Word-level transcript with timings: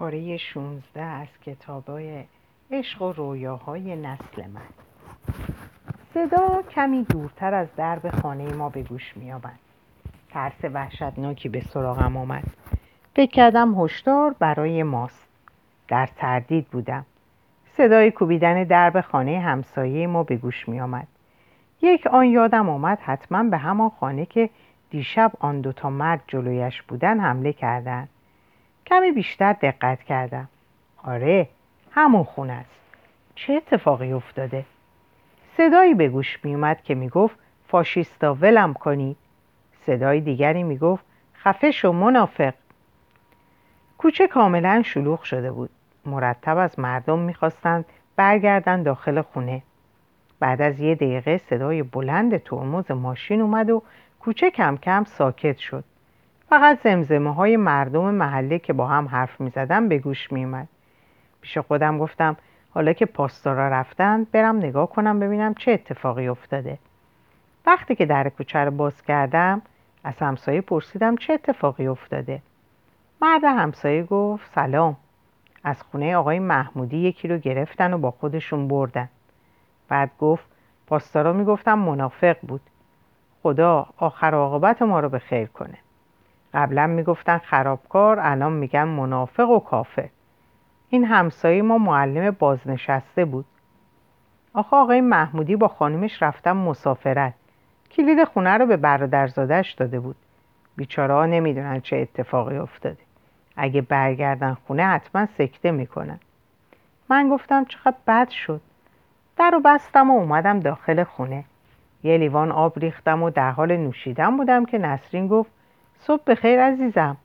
پاره 0.00 0.36
16 0.36 1.02
از 1.02 1.28
کتابای 1.46 2.24
عشق 2.70 3.02
و 3.02 3.12
رویاهای 3.12 3.96
نسل 3.96 4.46
من. 4.54 4.68
صدا 6.14 6.62
کمی 6.70 7.04
دورتر 7.04 7.54
از 7.54 7.68
درب 7.76 8.20
خانه 8.20 8.52
ما 8.52 8.68
به 8.68 8.82
گوش 8.82 9.16
می 9.16 9.32
آمد 9.32 9.58
ترس 10.30 10.64
وحشتناکی 10.64 11.48
به 11.48 11.60
سراغم 11.60 12.16
آمد. 12.16 12.44
فکر 13.14 13.30
کردم 13.30 13.74
هشدار 13.74 14.34
برای 14.38 14.82
ماست. 14.82 15.28
در 15.88 16.08
تردید 16.16 16.66
بودم. 16.66 17.06
صدای 17.76 18.10
کوبیدن 18.10 18.64
درب 18.64 19.00
خانه 19.00 19.40
همسایه 19.40 20.06
ما 20.06 20.22
به 20.22 20.36
گوش 20.36 20.68
می 20.68 20.80
آمد 20.80 21.06
یک 21.82 22.06
آن 22.06 22.26
یادم 22.26 22.68
آمد 22.68 22.98
حتما 23.00 23.42
به 23.42 23.56
همان 23.56 23.90
خانه 23.90 24.26
که 24.26 24.50
دیشب 24.90 25.32
آن 25.40 25.60
دوتا 25.60 25.90
مرد 25.90 26.20
جلویش 26.26 26.82
بودن 26.82 27.20
حمله 27.20 27.52
کردند. 27.52 28.08
کمی 28.86 29.12
بیشتر 29.12 29.52
دقت 29.52 30.02
کردم. 30.02 30.48
آره 31.04 31.48
همون 31.90 32.24
خونه 32.24 32.52
است. 32.52 32.80
چه 33.34 33.52
اتفاقی 33.52 34.12
افتاده؟ 34.12 34.64
صدایی 35.56 35.94
به 35.94 36.08
گوش 36.08 36.38
می 36.44 36.54
اومد 36.54 36.82
که 36.82 36.94
می‌گفت 36.94 37.36
فاشیستا 37.68 38.34
ولم 38.34 38.74
کنید 38.74 39.16
صدای 39.86 40.20
دیگری 40.20 40.62
می‌گفت 40.62 41.04
خفه 41.34 41.70
شو 41.70 41.92
منافق. 41.92 42.54
کوچه 43.98 44.28
کاملا 44.28 44.82
شلوغ 44.84 45.22
شده 45.22 45.52
بود. 45.52 45.70
مرتب 46.06 46.58
از 46.58 46.78
مردم 46.78 47.18
می‌خواستند 47.18 47.84
برگردن 48.16 48.82
داخل 48.82 49.22
خونه. 49.22 49.62
بعد 50.40 50.62
از 50.62 50.80
یه 50.80 50.94
دقیقه 50.94 51.38
صدای 51.38 51.82
بلند 51.82 52.42
ترمز 52.42 52.90
ماشین 52.90 53.40
اومد 53.40 53.70
و 53.70 53.82
کوچه 54.20 54.50
کم 54.50 54.76
کم 54.76 55.04
ساکت 55.04 55.58
شد. 55.58 55.84
فقط 56.50 56.82
زمزمه 56.84 57.34
های 57.34 57.56
مردم 57.56 58.14
محله 58.14 58.58
که 58.58 58.72
با 58.72 58.86
هم 58.86 59.08
حرف 59.08 59.40
می 59.40 59.50
زدن 59.50 59.88
به 59.88 59.98
گوش 59.98 60.32
می 60.32 60.44
اومد. 60.44 60.68
پیش 61.40 61.58
خودم 61.58 61.98
گفتم 61.98 62.36
حالا 62.70 62.92
که 62.92 63.06
پاسدارا 63.06 63.68
رفتن 63.68 64.24
برم 64.32 64.56
نگاه 64.56 64.90
کنم 64.90 65.20
ببینم 65.20 65.54
چه 65.54 65.72
اتفاقی 65.72 66.28
افتاده. 66.28 66.78
وقتی 67.66 67.94
که 67.94 68.06
در 68.06 68.28
کوچه 68.28 68.58
رو 68.58 68.70
باز 68.70 69.02
کردم 69.02 69.62
از 70.04 70.18
همسایه 70.18 70.60
پرسیدم 70.60 71.16
چه 71.16 71.32
اتفاقی 71.32 71.86
افتاده. 71.86 72.42
مرد 73.22 73.44
همسایه 73.44 74.02
گفت 74.02 74.50
سلام. 74.54 74.96
از 75.64 75.82
خونه 75.82 76.16
آقای 76.16 76.38
محمودی 76.38 76.96
یکی 76.96 77.28
رو 77.28 77.38
گرفتن 77.38 77.94
و 77.94 77.98
با 77.98 78.10
خودشون 78.10 78.68
بردن. 78.68 79.08
بعد 79.88 80.10
گفت 80.18 80.44
پاسدارا 80.86 81.32
می‌گفتم 81.32 81.78
منافق 81.78 82.36
بود. 82.42 82.60
خدا 83.42 83.86
آخر 83.96 84.34
عاقبت 84.34 84.82
ما 84.82 85.00
رو 85.00 85.08
به 85.08 85.18
خیر 85.18 85.46
کنه. 85.46 85.78
قبلا 86.54 86.86
می‌گفتن 86.86 87.38
خرابکار 87.38 88.20
الان 88.20 88.52
میگن 88.52 88.84
منافق 88.84 89.50
و 89.50 89.58
کافر. 89.58 90.08
این 90.88 91.04
همسایه 91.04 91.62
ما 91.62 91.78
معلم 91.78 92.36
بازنشسته 92.38 93.24
بود. 93.24 93.44
آخه 94.54 94.76
آقای 94.76 95.00
محمودی 95.00 95.56
با 95.56 95.68
خانمش 95.68 96.22
رفتن 96.22 96.52
مسافرت. 96.52 97.34
کلید 97.90 98.24
خونه 98.24 98.58
رو 98.58 98.66
به 98.66 98.76
برادرزادش 98.76 99.72
داده 99.72 100.00
بود. 100.00 100.16
بیچاره 100.76 101.14
ها 101.14 101.26
نمی‌دونن 101.26 101.80
چه 101.80 101.96
اتفاقی 101.96 102.56
افتاده. 102.56 102.98
اگه 103.56 103.80
برگردن 103.80 104.56
خونه 104.66 104.86
حتما 104.86 105.26
سکته 105.38 105.70
می‌کنن. 105.70 106.20
من 107.08 107.28
گفتم 107.28 107.64
چقدر 107.64 107.96
بد 108.06 108.28
شد. 108.28 108.60
در 109.36 109.50
رو 109.50 109.60
بستم 109.60 110.10
و 110.10 110.14
اومدم 110.14 110.60
داخل 110.60 111.04
خونه. 111.04 111.44
یه 112.02 112.18
لیوان 112.18 112.52
آب 112.52 112.78
ریختم 112.78 113.22
و 113.22 113.30
در 113.30 113.50
حال 113.50 113.76
نوشیدن 113.76 114.36
بودم 114.36 114.64
که 114.64 114.78
نسرین 114.78 115.28
گفت 115.28 115.50
صبح 116.00 116.22
بخیر 116.26 116.60
عزیزم. 116.60 117.16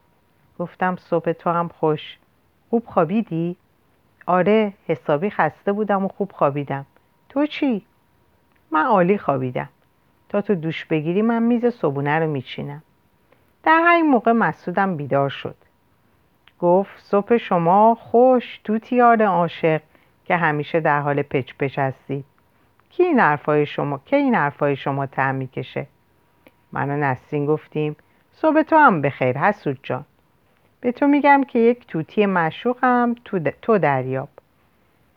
گفتم 0.60 0.96
صبح 0.96 1.32
تو 1.32 1.50
هم 1.50 1.68
خوش. 1.68 2.18
خوب 2.70 2.84
خوابیدی؟ 2.86 3.56
آره 4.26 4.74
حسابی 4.88 5.30
خسته 5.30 5.72
بودم 5.72 6.06
و 6.06 6.08
خوب 6.08 6.32
خوابیدم. 6.32 6.86
تو 7.30 7.46
چی؟ 7.46 7.86
من 8.72 8.86
عالی 8.86 9.18
خوابیدم. 9.18 9.70
تا 10.30 10.42
تو 10.42 10.56
دوش 10.56 10.86
بگیری 10.86 11.22
من 11.22 11.44
میز 11.44 11.66
صبونه 11.66 12.20
رو 12.20 12.28
میچینم. 12.28 12.84
در 13.64 13.82
همین 13.86 14.06
موقع 14.06 14.32
مسعودم 14.32 14.98
بیدار 14.98 15.30
شد. 15.30 15.56
گفت 16.60 17.00
صبح 17.04 17.38
شما 17.38 17.96
خوش 17.96 18.60
تو 18.64 18.80
تیار 18.80 19.24
عاشق 19.24 19.82
که 20.26 20.36
همیشه 20.36 20.80
در 20.80 21.02
حال 21.02 21.22
پچ 21.22 21.54
پچ 21.60 21.80
هستید 21.80 22.26
کی 22.90 23.04
این 23.04 23.20
حرفای 23.20 23.66
شما 23.66 24.02
که 24.06 24.16
این 24.16 24.36
حرفای 24.36 24.76
شما 24.76 25.06
تعم 25.06 25.36
می‌کشه؟ 25.36 25.88
من 26.72 26.90
و 26.90 26.98
نسرین 26.98 27.46
گفتیم 27.46 27.96
صبح 28.38 28.62
تو 28.62 28.76
هم 28.76 29.02
بخیر 29.02 29.38
حسود 29.38 29.80
جان. 29.84 30.06
به 30.82 30.92
تو 30.92 31.08
میگم 31.08 31.44
که 31.44 31.60
یک 31.60 31.88
توتی 31.88 32.26
مشوقم 32.26 33.16
تو, 33.26 33.40
تو 33.62 33.78
دریاب. 33.78 34.30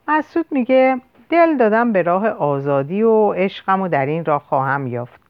مسعود 0.08 0.46
میگه 0.50 1.00
دل 1.30 1.56
دادم 1.56 1.92
به 1.92 2.02
راه 2.02 2.28
آزادی 2.28 3.02
و 3.02 3.32
عشقم 3.32 3.80
و 3.80 3.88
در 3.88 4.06
این 4.06 4.24
راه 4.24 4.42
خواهم 4.42 4.86
یافت. 4.86 5.20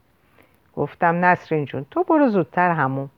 گفتم 0.76 1.24
نسرین 1.24 1.64
جون 1.64 1.86
تو 1.90 2.04
برو 2.04 2.28
زودتر 2.28 2.70
همون 2.70 3.08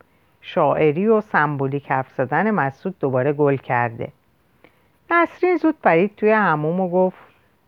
شاعری 0.40 1.06
و 1.06 1.20
سمبولیک 1.20 1.90
حرف 1.90 2.12
زدن 2.14 2.50
مسعود 2.50 2.98
دوباره 3.00 3.32
گل 3.32 3.56
کرده. 3.56 4.08
نسرین 5.10 5.56
زود 5.56 5.74
پرید 5.82 6.16
توی 6.16 6.30
هموم 6.30 6.80
و 6.80 6.88
گفت 6.90 7.18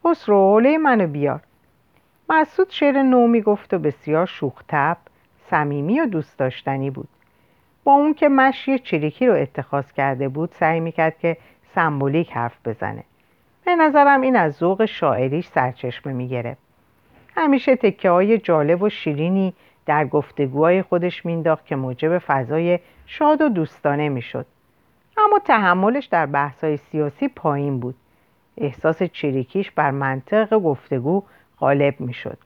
خسرو 0.04 0.36
حوله 0.36 0.78
منو 0.78 1.06
بیار. 1.06 1.40
مسعود 2.28 2.70
شعر 2.70 3.02
نو 3.02 3.26
می‌گفت 3.26 3.74
و 3.74 3.78
بسیار 3.78 4.26
شوخ 4.26 4.62
صمیمی 5.52 6.00
و 6.00 6.06
دوست 6.06 6.38
داشتنی 6.38 6.90
بود. 6.90 7.08
با 7.84 7.92
اون 7.92 8.14
که 8.14 8.28
مشی 8.28 8.78
چریکی 8.78 9.26
رو 9.26 9.34
اتخاذ 9.34 9.92
کرده 9.92 10.28
بود 10.28 10.50
سعی 10.52 10.80
می‌کرد 10.80 11.18
که 11.18 11.36
سمبولیک 11.74 12.32
حرف 12.32 12.56
بزنه. 12.64 13.04
به 13.64 13.76
نظرم 13.76 14.20
این 14.20 14.36
از 14.36 14.52
ذوق 14.52 14.84
شاعریش 14.84 15.46
سرچشمه 15.46 16.12
می‌گرفت. 16.12 16.60
همیشه 17.36 17.76
تکه 17.76 18.10
های 18.10 18.38
جالب 18.38 18.82
و 18.82 18.88
شیرینی 18.88 19.54
در 19.86 20.04
گفتگوهای 20.04 20.82
خودش 20.82 21.26
مینداخت 21.26 21.66
که 21.66 21.76
موجب 21.76 22.18
فضای 22.18 22.78
شاد 23.06 23.42
و 23.42 23.48
دوستانه 23.48 24.08
می‌شد. 24.08 24.46
اما 25.16 25.38
تحملش 25.38 26.06
در 26.06 26.26
بحثهای 26.26 26.76
سیاسی 26.76 27.28
پایین 27.28 27.80
بود. 27.80 27.94
احساس 28.58 29.02
چریکیش 29.02 29.70
بر 29.70 29.90
منطق 29.90 30.58
گفتگو 30.58 31.22
غالب 31.58 32.00
می‌شد. 32.00 32.38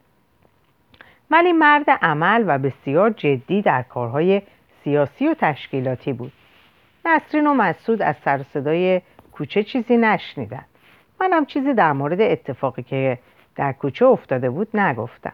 ولی 1.31 1.53
مرد 1.53 1.91
عمل 1.91 2.45
و 2.47 2.59
بسیار 2.59 3.11
جدی 3.11 3.63
در 3.63 3.83
کارهای 3.83 4.43
سیاسی 4.85 5.29
و 5.29 5.35
تشکیلاتی 5.35 6.13
بود. 6.13 6.33
نسرین 7.05 7.47
و 7.47 7.55
مسعود 7.55 8.03
از 8.03 8.17
سر 8.25 8.43
صدای 8.43 9.01
کوچه 9.33 9.63
چیزی 9.63 9.97
نشنیدن. 9.97 10.65
منم 11.21 11.47
چیزی 11.47 11.75
در 11.75 11.93
مورد 11.93 12.21
اتفاقی 12.21 12.83
که 12.83 13.19
در 13.57 13.73
کوچه 13.73 14.07
افتاده 14.07 14.51
بود 14.51 14.77
نگفتم. 14.77 15.33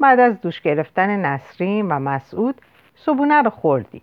بعد 0.00 0.20
از 0.20 0.40
دوش 0.40 0.60
گرفتن 0.60 1.26
نسرین 1.26 1.88
و 1.88 1.98
مسعود 1.98 2.60
صبونه 2.94 3.42
رو 3.42 3.50
خوردیم 3.50 4.02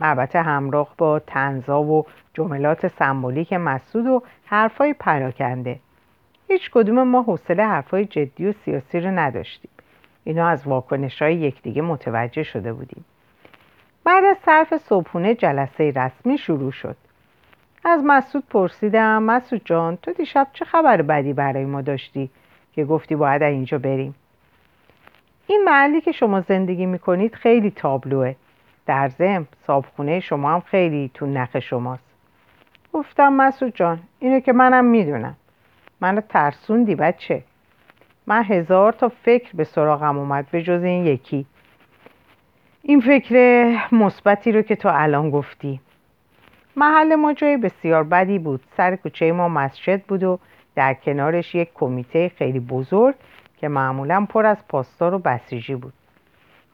البته 0.00 0.42
همراه 0.42 0.88
با 0.98 1.18
تنزا 1.18 1.82
و 1.82 2.06
جملات 2.34 2.88
سمبولیک 2.88 3.52
مسعود 3.52 4.06
و 4.06 4.22
حرفای 4.44 4.92
پراکنده. 4.92 5.80
هیچ 6.48 6.70
کدوم 6.70 7.02
ما 7.02 7.22
حوصله 7.22 7.64
حرفای 7.64 8.04
جدی 8.04 8.46
و 8.46 8.52
سیاسی 8.52 9.00
رو 9.00 9.10
نداشتیم. 9.10 9.70
اینا 10.24 10.48
از 10.48 10.66
واکنش 10.66 11.22
های 11.22 11.34
یکدیگه 11.34 11.82
متوجه 11.82 12.42
شده 12.42 12.72
بودیم. 12.72 13.04
بعد 14.04 14.24
از 14.24 14.36
صرف 14.44 14.76
صبحونه 14.76 15.34
جلسه 15.34 15.92
رسمی 15.96 16.38
شروع 16.38 16.70
شد. 16.70 16.96
از 17.84 18.02
مسعود 18.04 18.44
پرسیدم 18.50 19.22
مسعود 19.22 19.62
جان 19.64 19.96
تو 19.96 20.12
دیشب 20.12 20.46
چه 20.52 20.64
خبر 20.64 21.02
بدی 21.02 21.32
برای 21.32 21.64
ما 21.64 21.82
داشتی 21.82 22.30
که 22.72 22.84
گفتی 22.84 23.16
باید 23.16 23.42
اینجا 23.42 23.78
بریم؟ 23.78 24.14
این 25.46 25.62
محلی 25.64 26.00
که 26.00 26.12
شما 26.12 26.40
زندگی 26.40 26.86
می‌کنید 26.86 27.34
خیلی 27.34 27.70
تابلوه. 27.70 28.34
در 28.86 29.08
زم 29.08 29.46
صابخونه 29.66 30.20
شما 30.20 30.54
هم 30.54 30.60
خیلی 30.60 31.10
تو 31.14 31.26
نخ 31.26 31.58
شماست. 31.58 32.04
گفتم 32.92 33.32
مسعود 33.32 33.74
جان 33.74 34.00
اینو 34.18 34.40
که 34.40 34.52
منم 34.52 34.84
می‌دونم. 34.84 35.36
منو 36.00 36.20
ترسوندی 36.20 36.94
بچه. 36.94 37.42
من 38.26 38.42
هزار 38.44 38.92
تا 38.92 39.08
فکر 39.08 39.56
به 39.56 39.64
سراغم 39.64 40.18
اومد 40.18 40.46
به 40.50 40.62
جز 40.62 40.82
این 40.82 41.06
یکی. 41.06 41.46
این 42.82 43.00
فکر 43.00 43.34
مثبتی 43.92 44.52
رو 44.52 44.62
که 44.62 44.76
تو 44.76 44.88
الان 44.92 45.30
گفتی. 45.30 45.80
محل 46.76 47.14
ما 47.14 47.32
جای 47.32 47.56
بسیار 47.56 48.04
بدی 48.04 48.38
بود. 48.38 48.60
سر 48.76 48.96
کوچه 48.96 49.32
ما 49.32 49.48
مسجد 49.48 50.02
بود 50.02 50.22
و 50.22 50.38
در 50.74 50.94
کنارش 50.94 51.54
یک 51.54 51.70
کمیته 51.74 52.28
خیلی 52.28 52.60
بزرگ 52.60 53.14
که 53.56 53.68
معمولا 53.68 54.26
پر 54.28 54.46
از 54.46 54.68
پاسدار 54.68 55.14
و 55.14 55.18
بسیجی 55.18 55.74
بود. 55.74 55.92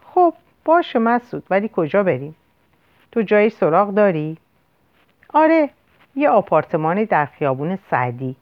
خب 0.05 0.35
باشه 0.65 0.99
مسعود 0.99 1.43
ولی 1.51 1.71
کجا 1.73 2.03
بریم؟ 2.03 2.37
تو 3.13 3.23
جایی 3.23 3.51
سراغ 3.51 3.95
داری؟ 3.95 4.37
آره 5.35 5.71
یه 6.17 6.29
آپارتمانی 6.29 7.07
در 7.07 7.27
خیابون 7.27 7.79
سعدی. 7.91 8.37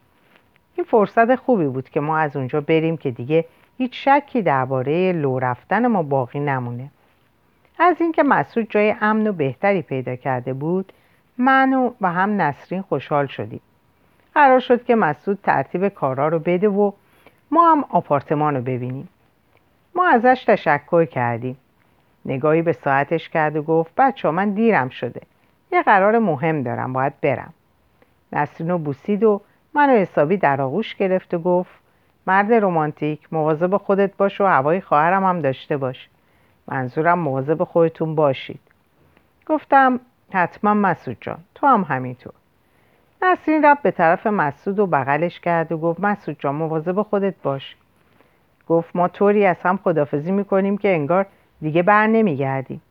این 0.78 0.84
فرصت 0.84 1.34
خوبی 1.34 1.66
بود 1.66 1.88
که 1.88 2.00
ما 2.00 2.18
از 2.18 2.36
اونجا 2.36 2.60
بریم 2.60 2.96
که 2.96 3.10
دیگه 3.10 3.44
هیچ 3.78 4.08
شکی 4.08 4.42
درباره 4.42 5.12
لو 5.12 5.38
رفتن 5.38 5.86
ما 5.86 6.02
باقی 6.02 6.40
نمونه. 6.40 6.90
از 7.78 7.96
اینکه 8.00 8.22
مسعود 8.22 8.70
جای 8.70 8.94
امن 9.00 9.26
و 9.26 9.32
بهتری 9.32 9.82
پیدا 9.82 10.16
کرده 10.16 10.52
بود 10.52 10.92
من 11.38 11.92
و 12.00 12.08
هم 12.08 12.42
نسرین 12.42 12.82
خوشحال 12.82 13.26
شدیم. 13.26 13.60
قرار 14.34 14.60
شد 14.60 14.84
که 14.84 14.94
مسعود 14.94 15.38
ترتیب 15.42 15.88
کارا 15.88 16.28
رو 16.28 16.38
بده 16.38 16.68
و 16.68 16.92
ما 17.50 17.72
هم 17.72 17.84
آپارتمان 17.90 18.56
رو 18.56 18.62
ببینیم. 18.62 19.08
ما 19.94 20.08
ازش 20.08 20.44
تشکر 20.46 21.04
کردیم. 21.04 21.56
نگاهی 22.24 22.62
به 22.62 22.72
ساعتش 22.72 23.28
کرد 23.28 23.56
و 23.56 23.62
گفت 23.62 23.92
بچه 23.96 24.30
من 24.30 24.50
دیرم 24.50 24.88
شده. 24.88 25.20
یه 25.72 25.82
قرار 25.82 26.18
مهم 26.18 26.62
دارم 26.62 26.92
باید 26.92 27.20
برم. 27.20 27.54
نسرین 28.32 28.70
رو 28.70 28.78
بوسید 28.78 29.24
و 29.24 29.40
منو 29.78 29.92
حسابی 29.92 30.36
در 30.36 30.62
آغوش 30.62 30.94
گرفت 30.94 31.34
و 31.34 31.38
گفت 31.38 31.70
مرد 32.26 32.52
رمانتیک 32.52 33.32
مواظب 33.32 33.76
خودت 33.76 34.16
باش 34.16 34.40
و 34.40 34.44
هوای 34.44 34.80
خواهرم 34.80 35.24
هم 35.24 35.40
داشته 35.40 35.76
باش. 35.76 36.08
منظورم 36.68 37.18
مواظب 37.18 37.64
خودتون 37.64 38.14
باشید. 38.14 38.60
گفتم 39.46 40.00
حتما 40.32 40.74
مسعود 40.74 41.16
جان 41.20 41.38
تو 41.54 41.66
هم 41.66 41.82
همینطور. 41.82 42.32
نسرین 43.22 43.64
رفت 43.64 43.82
به 43.82 43.90
طرف 43.90 44.26
مسعود 44.26 44.78
و 44.78 44.86
بغلش 44.86 45.40
کرد 45.40 45.72
و 45.72 45.78
گفت 45.78 46.00
مسعود 46.00 46.36
جان 46.40 46.54
مواظب 46.54 47.02
خودت 47.02 47.34
باش. 47.42 47.76
گفت 48.68 48.96
ما 48.96 49.08
طوری 49.08 49.46
از 49.46 49.56
هم 49.62 49.76
خدافزی 49.84 50.32
می‌کنیم 50.32 50.78
که 50.78 50.92
انگار 50.92 51.26
دیگه 51.60 51.82
بر 51.82 52.06
نمیگردیم. 52.06 52.82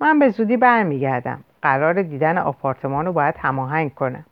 من 0.00 0.18
به 0.18 0.28
زودی 0.28 0.56
برمیگردم. 0.56 1.44
قرار 1.62 2.02
دیدن 2.02 2.38
آپارتمان 2.38 3.06
رو 3.06 3.12
باید 3.12 3.34
هماهنگ 3.38 3.94
کنم. 3.94 4.24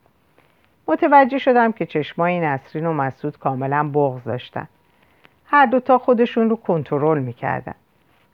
متوجه 0.87 1.37
شدم 1.37 1.71
که 1.71 1.85
چشمای 1.85 2.39
نسرین 2.39 2.85
و 2.85 2.93
مسعود 2.93 3.39
کاملا 3.39 3.89
بغض 3.93 4.23
داشتن. 4.23 4.67
هر 5.45 5.65
دوتا 5.65 5.97
خودشون 5.97 6.49
رو 6.49 6.55
کنترل 6.55 7.19
می‌کردن. 7.19 7.75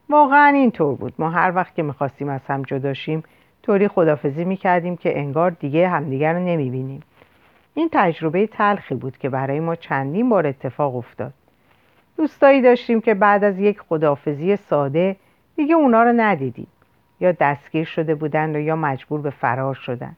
واقعا 0.09 0.47
اینطور 0.47 0.95
بود. 0.95 1.13
ما 1.19 1.29
هر 1.29 1.51
وقت 1.55 1.75
که 1.75 1.83
می‌خواستیم 1.83 2.29
از 2.29 2.41
هم 2.47 2.61
جداشیم 2.61 3.23
طوری 3.63 3.87
خدافزی 3.87 4.45
می‌کردیم 4.45 4.97
که 4.97 5.19
انگار 5.19 5.51
دیگه 5.51 5.89
همدیگر 5.89 6.33
رو 6.33 6.39
نمی‌بینیم. 6.39 7.03
این 7.73 7.89
تجربه 7.91 8.47
تلخی 8.47 8.95
بود 8.95 9.17
که 9.17 9.29
برای 9.29 9.59
ما 9.59 9.75
چندین 9.75 10.29
بار 10.29 10.47
اتفاق 10.47 10.95
افتاد. 10.95 11.33
دوستایی 12.17 12.61
داشتیم 12.61 13.01
که 13.01 13.13
بعد 13.13 13.43
از 13.43 13.59
یک 13.59 13.81
خدافزی 13.81 14.55
ساده 14.55 15.15
دیگه 15.55 15.75
اونا 15.75 16.03
رو 16.03 16.13
ندیدیم. 16.15 16.67
یا 17.19 17.31
دستگیر 17.31 17.85
شده 17.85 18.15
بودند 18.15 18.55
و 18.55 18.59
یا 18.59 18.75
مجبور 18.75 19.21
به 19.21 19.29
فرار 19.29 19.73
شدن. 19.73 20.17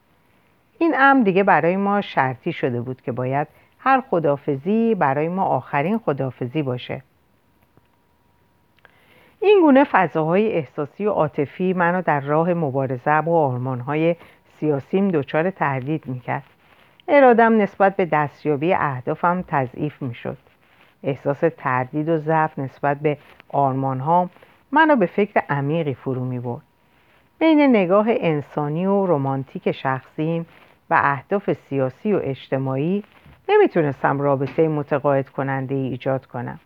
این 0.80 0.96
امر 0.98 1.24
دیگه 1.24 1.44
برای 1.44 1.78
ما 1.78 2.02
شرطی 2.02 2.54
شده 2.54 2.82
بود 2.82 3.02
که 3.02 3.12
باید 3.12 3.48
هر 3.80 4.02
خدافزی 4.02 4.96
برای 4.96 5.30
ما 5.30 5.44
آخرین 5.44 5.98
خدافزی 5.98 6.64
باشه. 6.64 7.02
این 9.40 9.60
گونه 9.62 9.84
فضاهای 9.84 10.54
احساسی 10.54 11.06
و 11.06 11.10
عاطفی 11.10 11.74
منو 11.74 12.02
در 12.02 12.20
راه 12.20 12.54
مبارزه 12.54 13.22
با 13.22 13.48
آرمانهای 13.48 14.16
سیاسیم 14.60 15.12
دچار 15.12 15.50
تردید 15.50 16.08
می‌کرد. 16.08 16.44
ارادم 17.08 17.62
نسبت 17.62 17.96
به 17.96 18.06
دستیابی 18.06 18.74
اهدافم 18.74 19.44
تضعیف 19.48 20.02
می‌شد. 20.02 20.38
احساس 21.04 21.44
تردید 21.58 22.10
و 22.10 22.18
ضعف 22.18 22.60
نسبت 22.60 23.00
به 23.00 23.18
آرمانهام 23.50 24.30
منو 24.72 24.96
به 24.96 25.06
فکر 25.06 25.42
عمیقی 25.50 25.94
فرو 25.94 26.26
می 26.26 26.40
برد. 26.40 26.62
بین 27.44 27.62
نگاه 27.62 28.06
انسانی 28.10 28.86
و 28.86 29.06
رمانتیک 29.06 29.72
شخصیم 29.72 30.46
و 30.90 31.00
اهداف 31.04 31.54
سیاسی 31.54 32.14
و 32.14 32.20
اجتماعی 32.24 33.04
نمی‌تونستم 33.50 34.22
رابطه 34.22 34.68
متقاعد 34.68 35.30
کننده 35.30 35.76
ای 35.76 35.82
ایجاد 35.82 36.26
کنم. 36.26 36.60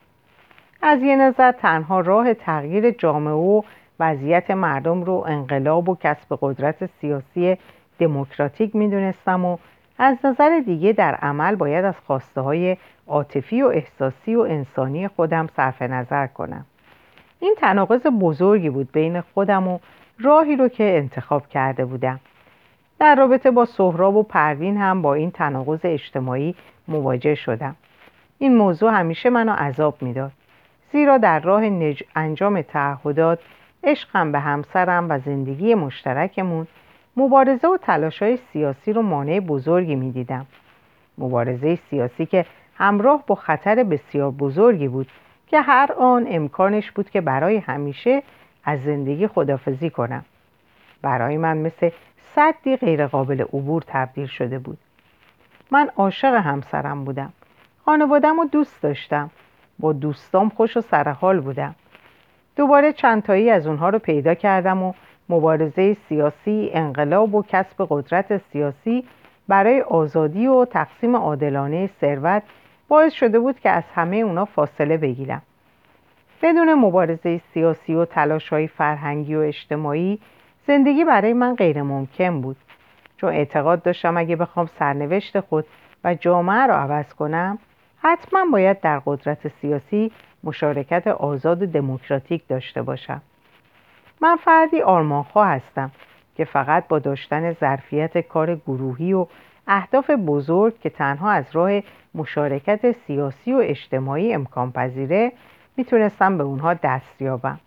از 0.81 1.01
یه 1.01 1.15
نظر 1.15 1.51
تنها 1.51 2.00
راه 2.00 2.33
تغییر 2.33 2.91
جامعه 2.91 3.33
و 3.33 3.62
وضعیت 4.00 4.51
مردم 4.51 5.03
رو 5.03 5.25
انقلاب 5.27 5.89
و 5.89 5.95
کسب 5.95 6.38
قدرت 6.41 6.85
سیاسی 6.85 7.57
دموکراتیک 8.00 8.75
می‌دونستم 8.75 9.45
و 9.45 9.57
از 9.97 10.18
نظر 10.23 10.62
دیگه 10.65 10.94
در 10.94 11.15
عمل 11.15 11.56
باید 11.56 11.85
از 11.85 11.95
خواسته 12.07 12.41
های 12.41 12.77
عاطفی 13.07 13.62
و 13.62 13.68
احساسی 13.68 14.35
و 14.35 14.41
انسانی 14.41 15.07
خودم 15.07 15.47
صرف 15.56 15.81
نظر 15.81 16.27
کنم. 16.27 16.65
این 17.39 17.56
تناقض 17.57 18.07
بزرگی 18.07 18.69
بود 18.69 18.91
بین 18.91 19.21
خودم 19.21 19.68
و 19.68 19.80
راهی 20.19 20.55
رو 20.55 20.67
که 20.67 20.83
انتخاب 20.83 21.47
کرده 21.47 21.85
بودم. 21.85 22.19
در 22.99 23.15
رابطه 23.15 23.51
با 23.51 23.65
سهراب 23.65 24.15
و 24.15 24.23
پروین 24.23 24.77
هم 24.77 25.01
با 25.01 25.13
این 25.13 25.31
تناقض 25.31 25.79
اجتماعی 25.83 26.55
مواجه 26.87 27.35
شدم. 27.35 27.75
این 28.37 28.57
موضوع 28.57 28.91
همیشه 28.91 29.29
منو 29.29 29.51
عذاب 29.51 30.01
می‌داد. 30.01 30.31
زیرا 30.91 31.17
در 31.17 31.39
راه 31.39 31.61
نج... 31.61 32.03
انجام 32.15 32.61
تعهدات 32.61 33.39
عشقم 33.83 34.31
به 34.31 34.39
همسرم 34.39 35.09
و 35.09 35.19
زندگی 35.19 35.75
مشترکمون 35.75 36.67
مبارزه 37.17 37.67
و 37.67 37.77
تلاش 37.77 38.21
های 38.21 38.37
سیاسی 38.53 38.93
رو 38.93 39.01
مانع 39.01 39.39
بزرگی 39.39 39.95
می‌دیدم. 39.95 40.45
مبارزه 41.17 41.75
سیاسی 41.89 42.25
که 42.25 42.45
همراه 42.75 43.23
با 43.27 43.35
خطر 43.35 43.83
بسیار 43.83 44.31
بزرگی 44.31 44.87
بود 44.87 45.07
که 45.47 45.61
هر 45.61 45.91
آن 45.99 46.25
امکانش 46.29 46.91
بود 46.91 47.09
که 47.09 47.21
برای 47.21 47.57
همیشه 47.57 48.23
از 48.63 48.83
زندگی 48.83 49.27
خدافزی 49.27 49.89
کنم. 49.89 50.25
برای 51.01 51.38
من 51.38 51.57
مثل 51.57 51.89
صدی 52.36 52.77
غیرقابل 52.77 53.42
عبور 53.42 53.83
تبدیل 53.88 54.25
شده 54.25 54.59
بود. 54.59 54.77
من 55.71 55.89
عاشق 55.95 56.33
همسرم 56.33 57.04
بودم. 57.06 57.33
خانوادم 57.86 58.39
رو 58.39 58.45
دوست 58.45 58.81
داشتم. 58.81 59.30
با 59.80 59.94
دوستام 59.94 60.50
خوش 60.50 60.77
و 60.77 60.81
سرحال 60.81 61.39
بودم. 61.39 61.75
دوباره 62.56 62.94
چندتایی 62.94 63.50
از 63.50 63.68
اونها 63.68 63.89
رو 63.89 64.00
پیدا 64.00 64.33
کردم 64.33 64.83
و 64.83 64.94
مبارزه 65.30 65.98
سیاسی 66.09 66.69
انقلاب 66.74 67.36
و 67.36 67.44
کسب 67.44 67.88
قدرت 67.89 68.38
سیاسی 68.38 69.04
برای 69.48 69.81
آزادی 69.81 70.48
و 70.48 70.65
تقسیم 70.65 71.15
عادلانه 71.15 71.89
ثروت 72.01 72.44
باعث 72.88 73.13
شده 73.13 73.39
بود 73.39 73.59
که 73.59 73.69
از 73.69 73.83
همه 73.95 74.18
اونا 74.18 74.45
فاصله 74.45 74.98
بگیرم. 74.98 75.42
بدون 76.41 76.73
مبارزه 76.73 77.41
سیاسی 77.53 77.95
و 77.95 78.05
تلاش 78.05 78.49
های 78.49 78.67
فرهنگی 78.67 79.35
و 79.35 79.39
اجتماعی 79.39 80.19
زندگی 80.67 81.05
برای 81.05 81.33
من 81.33 81.55
غیر 81.55 81.81
ممکن 81.81 82.41
بود. 82.41 82.57
چون 83.17 83.33
اعتقاد 83.33 83.83
داشتم 83.83 84.17
اگه 84.17 84.35
بخوام 84.35 84.69
سرنوشت 84.79 85.39
خود 85.39 85.65
و 86.03 86.15
جامعه 86.15 86.67
رو 86.67 86.73
عوض 86.73 87.13
کنم 87.13 87.59
حتما 88.01 88.45
باید 88.51 88.81
در 88.81 89.01
قدرت 89.05 89.47
سیاسی 89.47 90.11
مشارکت 90.43 91.07
آزاد 91.07 91.61
و 91.61 91.65
دموکراتیک 91.65 92.47
داشته 92.47 92.81
باشم. 92.81 93.21
من 94.21 94.35
فردی 94.35 94.81
آرمانخواه 94.81 95.47
هستم 95.47 95.91
که 96.35 96.45
فقط 96.45 96.87
با 96.87 96.99
داشتن 96.99 97.53
ظرفیت 97.53 98.17
کار 98.17 98.55
گروهی 98.55 99.13
و 99.13 99.27
اهداف 99.67 100.09
بزرگ 100.09 100.79
که 100.79 100.89
تنها 100.89 101.31
از 101.31 101.45
راه 101.53 101.81
مشارکت 102.15 102.91
سیاسی 102.91 103.53
و 103.53 103.57
اجتماعی 103.57 104.33
امکان 104.33 104.71
پذیره 104.71 105.31
می‌تونستم 105.77 106.37
به 106.37 106.43
اونها 106.43 106.73
دست 106.73 107.21
یابم 107.21 107.59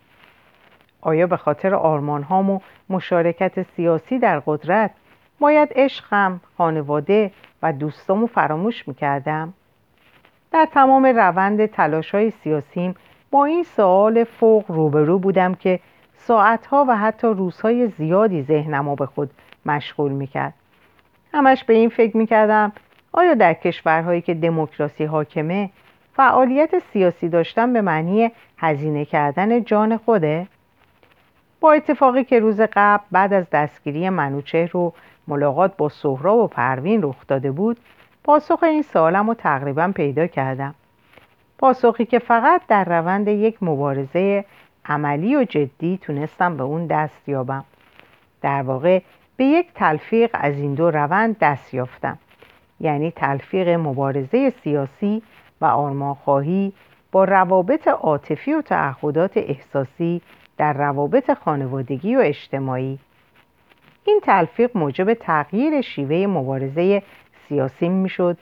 آیا 1.01 1.27
به 1.27 1.37
خاطر 1.37 1.75
آرمان 1.75 2.23
هام 2.23 2.49
و 2.49 2.59
مشارکت 2.89 3.61
سیاسی 3.61 4.19
در 4.19 4.39
قدرت 4.45 4.91
باید 5.39 5.69
عشقم، 5.75 6.41
خانواده 6.57 7.31
و 7.63 7.73
دوستامو 7.73 8.27
فراموش 8.27 8.87
می‌کردم؟ 8.87 9.53
در 10.51 10.67
تمام 10.73 11.05
روند 11.05 11.65
تلاش 11.65 12.11
های 12.11 12.31
سیاسیم 12.31 12.95
با 13.31 13.45
این 13.45 13.63
سوال 13.63 14.23
فوق 14.23 14.71
روبرو 14.71 15.19
بودم 15.19 15.55
که 15.55 15.79
ساعتها 16.13 16.85
و 16.89 16.97
حتی 16.97 17.27
روزهای 17.27 17.87
زیادی 17.87 18.41
ذهنمو 18.41 18.95
به 18.95 19.05
خود 19.05 19.31
مشغول 19.65 20.11
می‌کرد 20.11 20.53
همش 21.33 21.63
به 21.63 21.73
این 21.73 21.89
فکر 21.89 22.17
می‌کردم 22.17 22.71
آیا 23.11 23.33
در 23.33 23.53
کشورهایی 23.53 24.21
که 24.21 24.33
دموکراسی 24.33 25.03
حاکمه 25.03 25.69
فعالیت 26.13 26.79
سیاسی 26.79 27.29
داشتن 27.29 27.73
به 27.73 27.81
معنی 27.81 28.31
هزینه 28.57 29.05
کردن 29.05 29.63
جان 29.63 29.97
خوده؟ 29.97 30.47
با 31.59 31.73
اتفاقی 31.73 32.23
که 32.23 32.39
روز 32.39 32.61
قبل 32.61 33.03
بعد 33.11 33.33
از 33.33 33.49
دستگیری 33.49 34.09
منوچه 34.09 34.69
رو 34.71 34.93
ملاقات 35.27 35.77
با 35.77 35.89
سهراب 35.89 36.39
و 36.39 36.47
پروین 36.47 37.03
رخ 37.03 37.27
داده 37.27 37.51
بود 37.51 37.77
پاسخ 38.23 38.63
این 38.63 38.81
سوالم 38.81 39.27
رو 39.27 39.33
تقریبا 39.33 39.91
پیدا 39.95 40.27
کردم. 40.27 40.75
پاسخی 41.57 42.05
که 42.05 42.19
فقط 42.19 42.61
در 42.67 42.83
روند 42.83 43.27
یک 43.27 43.63
مبارزه 43.63 44.45
عملی 44.85 45.35
و 45.35 45.43
جدی 45.43 45.99
تونستم 46.01 46.57
به 46.57 46.63
اون 46.63 46.87
دست 46.87 47.29
یابم. 47.29 47.65
در 48.41 48.61
واقع 48.61 49.01
به 49.37 49.45
یک 49.45 49.67
تلفیق 49.75 50.29
از 50.33 50.57
این 50.57 50.73
دو 50.73 50.91
روند 50.91 51.37
دست 51.39 51.73
یافتم. 51.73 52.17
یعنی 52.79 53.11
تلفیق 53.11 53.69
مبارزه 53.69 54.49
سیاسی 54.49 55.23
و 55.61 55.65
آرمانخواهی 55.65 56.73
با 57.11 57.23
روابط 57.23 57.87
عاطفی 57.87 58.53
و 58.53 58.61
تعهدات 58.61 59.37
احساسی 59.37 60.21
در 60.57 60.73
روابط 60.73 61.33
خانوادگی 61.33 62.15
و 62.15 62.19
اجتماعی. 62.19 62.99
این 64.05 64.19
تلفیق 64.23 64.77
موجب 64.77 65.13
تغییر 65.13 65.81
شیوه 65.81 66.27
مبارزه 66.27 67.03
سیاسی 67.47 67.89
می‌شد 67.89 68.37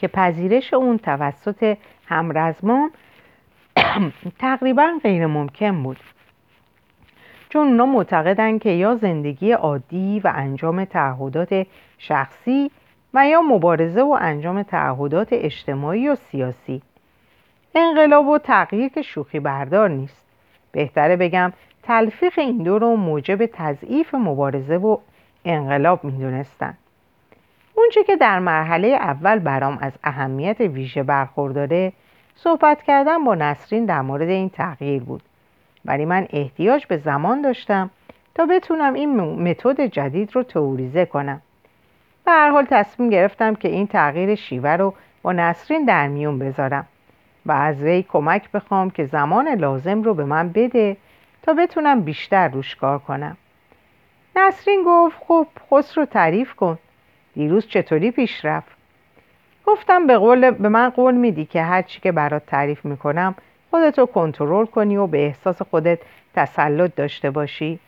که 0.00 0.08
پذیرش 0.08 0.74
اون 0.74 0.98
توسط 0.98 1.76
همرزمان 2.06 2.90
تقریبا 4.38 4.88
غیر 5.02 5.26
ممکن 5.26 5.82
بود. 5.82 5.98
چون 7.48 7.66
اونا 7.66 7.86
معتقدن 7.86 8.58
که 8.58 8.70
یا 8.70 8.94
زندگی 8.94 9.52
عادی 9.52 10.20
و 10.24 10.32
انجام 10.34 10.84
تعهدات 10.84 11.66
شخصی 11.98 12.70
و 13.14 13.26
یا 13.26 13.40
مبارزه 13.40 14.02
و 14.02 14.18
انجام 14.20 14.62
تعهدات 14.62 15.28
اجتماعی 15.32 16.08
و 16.08 16.14
سیاسی. 16.14 16.82
انقلاب 17.74 18.28
و 18.28 18.38
تغییر 18.38 18.88
که 18.88 19.02
شوخی 19.02 19.40
بردار 19.40 19.88
نیست. 19.88 20.24
بهتره 20.72 21.16
بگم 21.16 21.52
تلفیق 21.82 22.38
این 22.38 22.58
دو 22.58 22.78
رو 22.78 22.96
موجب 22.96 23.46
تضعیف 23.46 24.14
مبارزه 24.14 24.76
و 24.76 24.96
انقلاب 25.44 26.04
می‌دونستن. 26.04 26.74
اونچه 27.74 28.04
که 28.04 28.16
در 28.16 28.38
مرحله 28.38 28.88
اول 28.88 29.38
برام 29.38 29.78
از 29.80 29.92
اهمیت 30.04 30.60
ویژه 30.60 31.02
برخورداره 31.02 31.92
صحبت 32.34 32.82
کردن 32.82 33.24
با 33.24 33.34
نسرین 33.34 33.84
در 33.84 34.00
مورد 34.00 34.28
این 34.28 34.48
تغییر 34.48 35.02
بود. 35.02 35.22
ولی 35.84 36.04
من 36.04 36.26
احتیاج 36.30 36.86
به 36.86 36.96
زمان 36.96 37.42
داشتم 37.42 37.90
تا 38.34 38.46
بتونم 38.46 38.94
این 38.94 39.20
متد 39.20 39.86
جدید 39.86 40.36
رو 40.36 40.42
تئوریزه 40.42 41.06
کنم. 41.06 41.40
به 42.24 42.32
هر 42.32 42.50
حال 42.50 42.66
تصمیم 42.70 43.10
گرفتم 43.10 43.54
که 43.54 43.68
این 43.68 43.86
تغییر 43.86 44.34
شیوه 44.34 44.70
رو 44.70 44.94
با 45.22 45.32
نسرین 45.32 45.84
در 45.84 46.08
میون 46.08 46.38
بذارم 46.38 46.86
و 47.46 47.52
از 47.52 47.82
وی 47.82 48.02
کمک 48.02 48.50
بخوام 48.50 48.90
که 48.90 49.04
زمان 49.04 49.48
لازم 49.48 50.02
رو 50.02 50.14
به 50.14 50.24
من 50.24 50.48
بده 50.48 50.96
تا 51.42 51.52
بتونم 51.52 52.00
بیشتر 52.00 52.48
روش 52.48 52.76
کار 52.76 52.98
کنم. 52.98 53.36
نسرین 54.36 54.82
گفت 54.86 55.16
خب 55.28 55.46
خسرو 55.70 56.04
تعریف 56.04 56.54
کن. 56.54 56.78
دیروز 57.34 57.66
چطوری 57.66 58.10
پیش 58.10 58.44
رفت؟ 58.44 58.76
گفتم 59.66 60.06
به, 60.06 60.18
قول 60.18 60.50
به 60.50 60.68
من 60.68 60.88
قول 60.88 61.14
میدی 61.14 61.44
که 61.44 61.62
هرچی 61.62 62.00
که 62.00 62.12
برات 62.12 62.46
تعریف 62.46 62.84
می‌کنم 62.84 63.34
خودتو 63.70 64.06
کنترل 64.06 64.66
کنی 64.66 64.96
و 64.96 65.06
به 65.06 65.26
احساس 65.26 65.62
خودت 65.62 65.98
تسلط 66.34 66.94
داشته 66.94 67.30
باشی. 67.30 67.78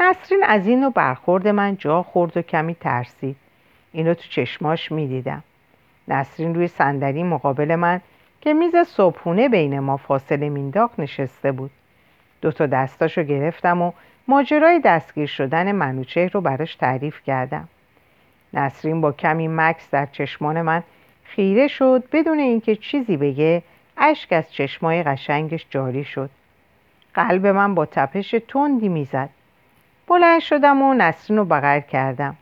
نسرین 0.00 0.44
از 0.46 0.66
این 0.66 0.84
و 0.84 0.90
برخورد 0.90 1.48
من 1.48 1.76
جا 1.76 2.02
خورد 2.02 2.36
و 2.36 2.42
کمی 2.42 2.74
ترسید. 2.74 3.36
اینو 3.92 4.14
تو 4.14 4.28
چشماش 4.28 4.92
می‌دیدم. 4.92 5.42
نسرین 6.08 6.54
روی 6.54 6.68
صندلی 6.68 7.22
مقابل 7.22 7.74
من 7.74 8.00
که 8.40 8.54
میز 8.54 8.76
صبحونه 8.76 9.48
بین 9.48 9.80
ما 9.80 9.96
فاصله 9.96 10.48
مینداخت 10.48 11.00
نشسته 11.00 11.52
بود. 11.52 11.70
دو 12.40 12.52
تا 12.52 12.66
دستاشو 12.66 13.22
گرفتم 13.22 13.82
و 13.82 13.92
ماجرای 14.28 14.80
دستگیر 14.84 15.26
شدن 15.26 15.72
منوچه 15.72 16.30
رو 16.32 16.40
براش 16.40 16.74
تعریف 16.74 17.22
کردم. 17.22 17.68
نسرین 18.54 19.00
با 19.00 19.12
کمی 19.12 19.48
مکس 19.48 19.90
در 19.90 20.06
چشمان 20.06 20.62
من 20.62 20.82
خیره 21.24 21.68
شد 21.68 22.04
بدون 22.12 22.38
اینکه 22.38 22.76
چیزی 22.76 23.16
بگه 23.16 23.62
اشک 23.96 24.32
از 24.32 24.52
چشمای 24.52 25.02
قشنگش 25.02 25.66
جاری 25.70 26.04
شد. 26.04 26.30
قلب 27.14 27.46
من 27.46 27.74
با 27.74 27.86
تپش 27.86 28.34
تندی 28.48 28.88
می‌زد. 28.88 29.28
بلند 30.08 30.40
شدم 30.40 30.82
و 30.82 30.94
نسرین 30.94 31.38
رو 31.38 31.44
بغل 31.44 31.80
کردم. 31.80 32.36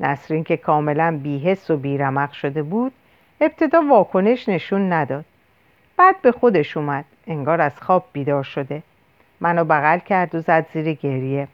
نسرین 0.00 0.44
که 0.44 0.56
کاملا 0.56 1.18
بیحس 1.22 1.70
و 1.70 1.76
بیرمق 1.76 2.32
شده 2.32 2.62
بود 2.62 2.92
ابتدا 3.40 3.82
واکنش 3.90 4.48
نشون 4.48 4.92
نداد. 4.92 5.24
بعد 5.96 6.22
به 6.22 6.32
خودش 6.32 6.76
اومد 6.76 7.04
انگار 7.26 7.60
از 7.60 7.80
خواب 7.80 8.04
بیدار 8.12 8.42
شده. 8.42 8.82
منو 9.40 9.64
بغل 9.64 9.98
کرد 9.98 10.34
و 10.34 10.40
زد 10.40 10.66
زیر 10.72 10.92
گریه. 10.92 11.48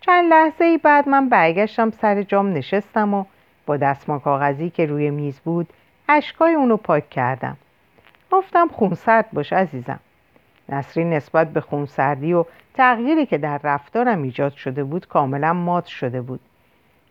چند 0.00 0.32
لحظه 0.32 0.64
ای 0.64 0.78
بعد 0.78 1.08
من 1.08 1.28
برگشتم 1.28 1.90
سر 1.90 2.22
جام 2.22 2.52
نشستم 2.52 3.14
و 3.14 3.24
با 3.66 3.76
دستمال 3.76 4.18
کاغذی 4.18 4.70
که 4.70 4.86
روی 4.86 5.10
میز 5.10 5.40
بود 5.40 5.68
اشکای 6.08 6.54
اونو 6.54 6.76
پاک 6.76 7.10
کردم. 7.10 7.56
گفتم 8.30 8.68
خونسرد 8.68 9.26
باش 9.32 9.52
عزیزم. 9.52 10.00
نسرین 10.68 11.12
نسبت 11.12 11.52
به 11.52 11.60
خونسردی 11.60 12.32
و 12.32 12.44
تغییری 12.74 13.26
که 13.26 13.38
در 13.38 13.60
رفتارم 13.64 14.22
ایجاد 14.22 14.52
شده 14.52 14.84
بود 14.84 15.06
کاملا 15.06 15.52
مات 15.52 15.86
شده 15.86 16.20
بود. 16.20 16.40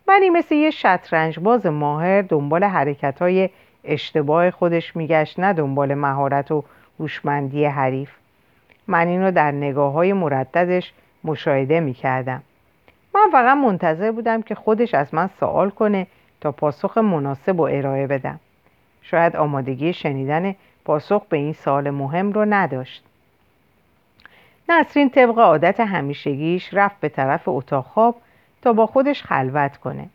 ولی 0.07 0.29
مثل 0.29 0.55
یه 0.55 0.71
شطرنج 0.71 1.39
باز 1.39 1.65
ماهر 1.65 2.21
دنبال 2.21 2.63
حرکت 2.63 3.21
های 3.21 3.49
اشتباه 3.83 4.51
خودش 4.51 4.95
میگشت 4.95 5.39
نه 5.39 5.53
دنبال 5.53 5.93
مهارت 5.93 6.51
و 6.51 6.63
هوشمندی 6.99 7.65
حریف. 7.65 8.11
من 8.87 9.07
اینو 9.07 9.31
در 9.31 9.51
نگاه 9.51 9.93
های 9.93 10.13
مرددش 10.13 10.93
مشاهده 11.23 11.79
می‌کردم. 11.79 12.43
من 13.15 13.27
فقط 13.31 13.57
منتظر 13.57 14.11
بودم 14.11 14.41
که 14.41 14.55
خودش 14.55 14.93
از 14.93 15.13
من 15.13 15.29
سوال 15.39 15.69
کنه 15.69 16.07
تا 16.41 16.51
پاسخ 16.51 16.97
مناسب 16.97 17.59
و 17.59 17.63
ارائه 17.63 18.07
بدم. 18.07 18.39
شاید 19.01 19.35
آمادگی 19.35 19.93
شنیدن 19.93 20.55
پاسخ 20.85 21.25
به 21.29 21.37
این 21.37 21.53
سال 21.53 21.89
مهم 21.89 22.31
رو 22.31 22.45
نداشت. 22.49 23.03
نسرین 24.69 25.09
طبق 25.09 25.39
عادت 25.39 25.79
همیشگیش 25.79 26.73
رفت 26.73 26.99
به 26.99 27.09
طرف 27.09 27.41
اتاق 27.45 27.85
خواب 27.85 28.15
تا 28.61 28.73
با 28.73 28.85
خودش 28.85 29.23
خلوت 29.23 29.77
کنه. 29.77 30.09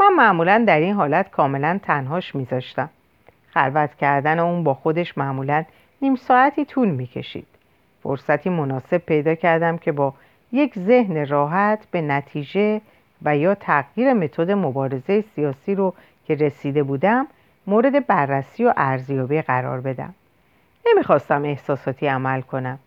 من 0.00 0.12
معمولا 0.16 0.64
در 0.66 0.78
این 0.78 0.94
حالت 0.94 1.30
کاملا 1.30 1.80
تنهاش 1.82 2.34
میذاشتم. 2.34 2.90
خلوت 3.50 3.94
کردن 3.94 4.38
اون 4.38 4.64
با 4.64 4.74
خودش 4.74 5.18
معمولا 5.18 5.64
نیم 6.02 6.16
ساعتی 6.16 6.64
طول 6.64 6.88
می‌کشید. 6.88 7.46
فرصتی 8.02 8.50
مناسب 8.50 8.98
پیدا 8.98 9.34
کردم 9.34 9.78
که 9.78 9.92
با 9.92 10.14
یک 10.52 10.78
ذهن 10.78 11.26
راحت 11.26 11.86
به 11.90 12.00
نتیجه 12.00 12.80
و 13.22 13.36
یا 13.36 13.54
تغییر 13.54 14.12
متد 14.12 14.50
مبارزه 14.50 15.20
سیاسی 15.20 15.74
رو 15.74 15.94
که 16.26 16.34
رسیده 16.34 16.82
بودم 16.82 17.26
مورد 17.66 18.06
بررسی 18.06 18.64
و 18.64 18.72
ارزیابی 18.76 19.42
قرار 19.42 19.80
بدم. 19.80 20.14
نمی‌خواستم 20.86 21.44
احساساتی 21.44 22.06
عمل 22.06 22.40
کنم. 22.40 22.78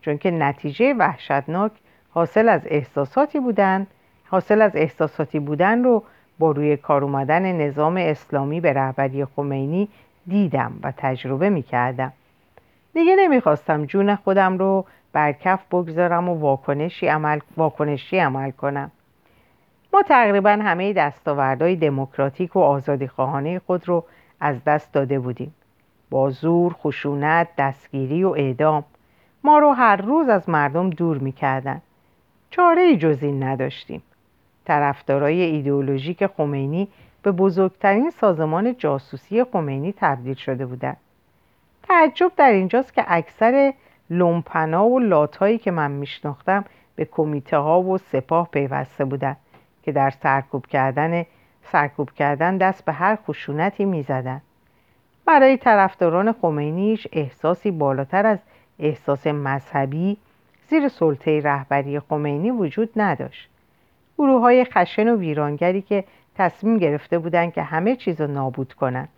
چون 0.00 0.18
که 0.18 0.30
نتیجه 0.30 0.94
وحشتناک 0.94 1.72
حاصل 2.10 2.48
از 2.48 2.60
احساساتی 2.64 3.40
بودن 3.40 3.86
حاصل 4.26 4.62
از 4.62 4.76
احساساتی 4.76 5.38
بودن 5.38 5.84
رو 5.84 6.02
با 6.38 6.50
روی 6.50 6.76
کار 6.76 7.04
اومدن 7.04 7.52
نظام 7.52 7.96
اسلامی 7.96 8.60
به 8.60 8.72
رهبری 8.72 9.24
خمینی 9.24 9.88
دیدم 10.26 10.72
و 10.82 10.92
تجربه 10.96 11.50
می‌کردم. 11.50 12.12
دیگه 12.94 13.16
نمی‌خواستم 13.16 13.84
جون 13.84 14.16
خودم 14.16 14.58
رو 14.58 14.84
بر 15.12 15.32
کف 15.32 15.64
بگذارم 15.70 16.28
و 16.28 16.34
واکنشی 16.34 17.06
عمل, 17.06 17.38
واکنشی 17.56 18.18
عمل 18.18 18.50
کنم. 18.50 18.90
ما 19.92 20.02
تقریبا 20.02 20.50
همه 20.50 20.92
دستاوردهای 20.92 21.76
دموکراتیک 21.76 22.56
و 22.56 22.60
آزادی 22.60 23.08
خواهانه 23.08 23.58
خود 23.58 23.88
رو 23.88 24.04
از 24.40 24.64
دست 24.64 24.92
داده 24.92 25.18
بودیم. 25.18 25.54
با 26.10 26.30
زور، 26.30 26.72
خشونت، 26.72 27.48
دستگیری 27.58 28.24
و 28.24 28.28
اعدام. 28.28 28.84
ما 29.44 29.58
رو 29.58 29.70
هر 29.70 29.96
روز 29.96 30.28
از 30.28 30.48
مردم 30.48 30.90
دور 30.90 31.18
می‌کردن. 31.18 31.82
چاره 32.50 32.82
ای 32.82 32.96
جز 32.96 33.22
این 33.22 33.42
نداشتیم. 33.42 34.02
طرفدارای 34.64 35.42
ایدئولوژیک 35.42 36.26
خمینی 36.26 36.88
به 37.22 37.32
بزرگترین 37.32 38.10
سازمان 38.10 38.76
جاسوسی 38.76 39.44
خمینی 39.44 39.94
تبدیل 39.96 40.34
شده 40.34 40.66
بودند 40.66 40.96
تعجب 41.82 42.32
در 42.36 42.50
اینجاست 42.50 42.94
که 42.94 43.04
اکثر 43.06 43.72
لومپنا 44.10 44.88
و 44.88 44.98
لاتهایی 44.98 45.58
که 45.58 45.70
من 45.70 45.90
میشناختم 45.90 46.64
به 46.96 47.04
کمیته 47.04 47.56
ها 47.56 47.82
و 47.82 47.98
سپاه 47.98 48.48
پیوسته 48.50 49.04
بودند 49.04 49.36
که 49.82 49.92
در 49.92 50.10
سرکوب 50.10 50.66
کردن 50.66 51.26
سرکوب 51.62 52.10
کردن 52.10 52.56
دست 52.56 52.84
به 52.84 52.92
هر 52.92 53.16
خشونتی 53.16 53.84
می‌زدند 53.84 54.42
برای 55.26 55.56
طرفداران 55.56 56.32
خمینیش 56.32 57.06
احساسی 57.12 57.70
بالاتر 57.70 58.26
از 58.26 58.38
احساس 58.80 59.26
مذهبی 59.26 60.16
زیر 60.68 60.88
سلطه 60.88 61.40
رهبری 61.40 62.00
خمینی 62.00 62.50
وجود 62.50 62.90
نداشت. 62.96 63.48
گروه 64.18 64.40
های 64.40 64.64
خشن 64.64 65.08
و 65.08 65.16
ویرانگری 65.16 65.82
که 65.82 66.04
تصمیم 66.34 66.78
گرفته 66.78 67.18
بودند 67.18 67.52
که 67.52 67.62
همه 67.62 67.96
چیز 67.96 68.20
رو 68.20 68.26
نابود 68.26 68.72
کنند 68.72 69.08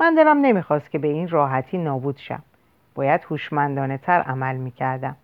من 0.00 0.14
دلم 0.14 0.40
نمی‌خواست 0.40 0.90
که 0.90 0.98
به 0.98 1.08
این 1.08 1.28
راحتی 1.28 1.78
نابود 1.78 2.16
شم. 2.16 2.42
باید 2.94 3.24
هوشمندانه 3.30 3.98
تر 3.98 4.20
عمل 4.20 4.56
می‌کردم. 4.56 5.16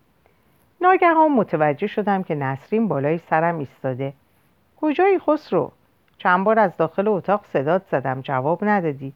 ناگهان 0.81 1.31
متوجه 1.31 1.87
شدم 1.87 2.23
که 2.23 2.35
نسرین 2.35 2.87
بالای 2.87 3.17
سرم 3.17 3.59
ایستاده. 3.59 4.13
کجایی 4.81 5.19
خسرو؟ 5.19 5.71
چند 6.17 6.43
بار 6.43 6.59
از 6.59 6.77
داخل 6.77 7.07
اتاق 7.07 7.45
صدات 7.53 7.81
زدم 7.91 8.21
جواب 8.21 8.59
ندادی. 8.65 9.13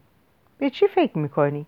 به 0.58 0.70
چی 0.70 0.86
فکر 0.86 1.18
می‌کنی؟ 1.18 1.66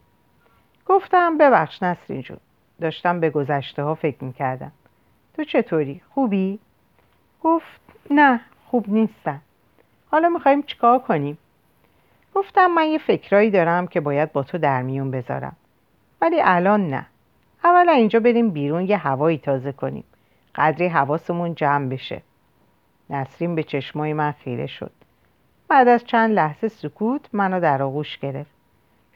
گفتم 0.87 1.39
ببخش 1.39 1.83
نسرین 1.83 2.23
جون. 2.23 2.39
داشتم 2.83 3.21
به 3.21 3.31
گذشته 3.31 3.83
ها 3.83 3.95
فکر 3.95 4.25
می‌کردم. 4.25 4.73
تو 5.37 5.45
چطوری؟ 5.45 6.01
خوبی؟ 6.15 6.59
گفت 7.43 7.81
نه 8.11 8.41
خوب 8.67 8.89
نیستم. 8.89 9.41
حالا 10.11 10.29
می‌خوایم 10.29 10.63
چیکار 10.63 10.99
کنیم؟ 10.99 11.39
گفتم 12.35 12.67
من 12.67 12.87
یه 12.87 12.99
فکرایی 12.99 13.51
دارم 13.51 13.87
که 13.87 14.01
باید 14.01 14.33
با 14.33 14.43
تو 14.43 14.59
در 14.59 14.83
میون 14.83 15.11
بذارم. 15.11 15.57
ولی 16.21 16.41
الان 16.41 16.89
نه. 16.91 17.07
اولا 17.65 17.93
اینجا 17.93 18.21
بریم 18.21 18.51
بیرون 18.51 18.83
یه 18.83 18.97
هوایی 18.97 19.39
تازه 19.39 19.73
کنیم. 19.73 20.05
قدری 20.55 20.87
حواسمون 20.87 21.55
جمع 21.55 21.89
بشه. 21.89 22.23
نسرین 23.11 23.55
به 23.55 23.63
چشمای 23.63 24.13
من 24.13 24.33
خیره 24.33 24.67
شد. 24.67 24.91
بعد 25.69 25.89
از 25.89 26.05
چند 26.05 26.31
لحظه 26.31 26.69
سکوت 26.69 27.29
منو 27.33 27.61
در 27.61 27.83
آغوش 27.83 28.19
گرفت. 28.19 28.51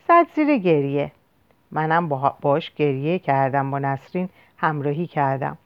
زد 0.08 0.26
زیر 0.34 0.58
گریه. 0.58 1.12
منم 1.70 2.08
باش 2.40 2.74
گریه 2.74 3.18
کردم 3.18 3.70
با 3.70 3.78
نسرین 3.78 4.28
همراهی 4.56 5.06
کردم. 5.06 5.58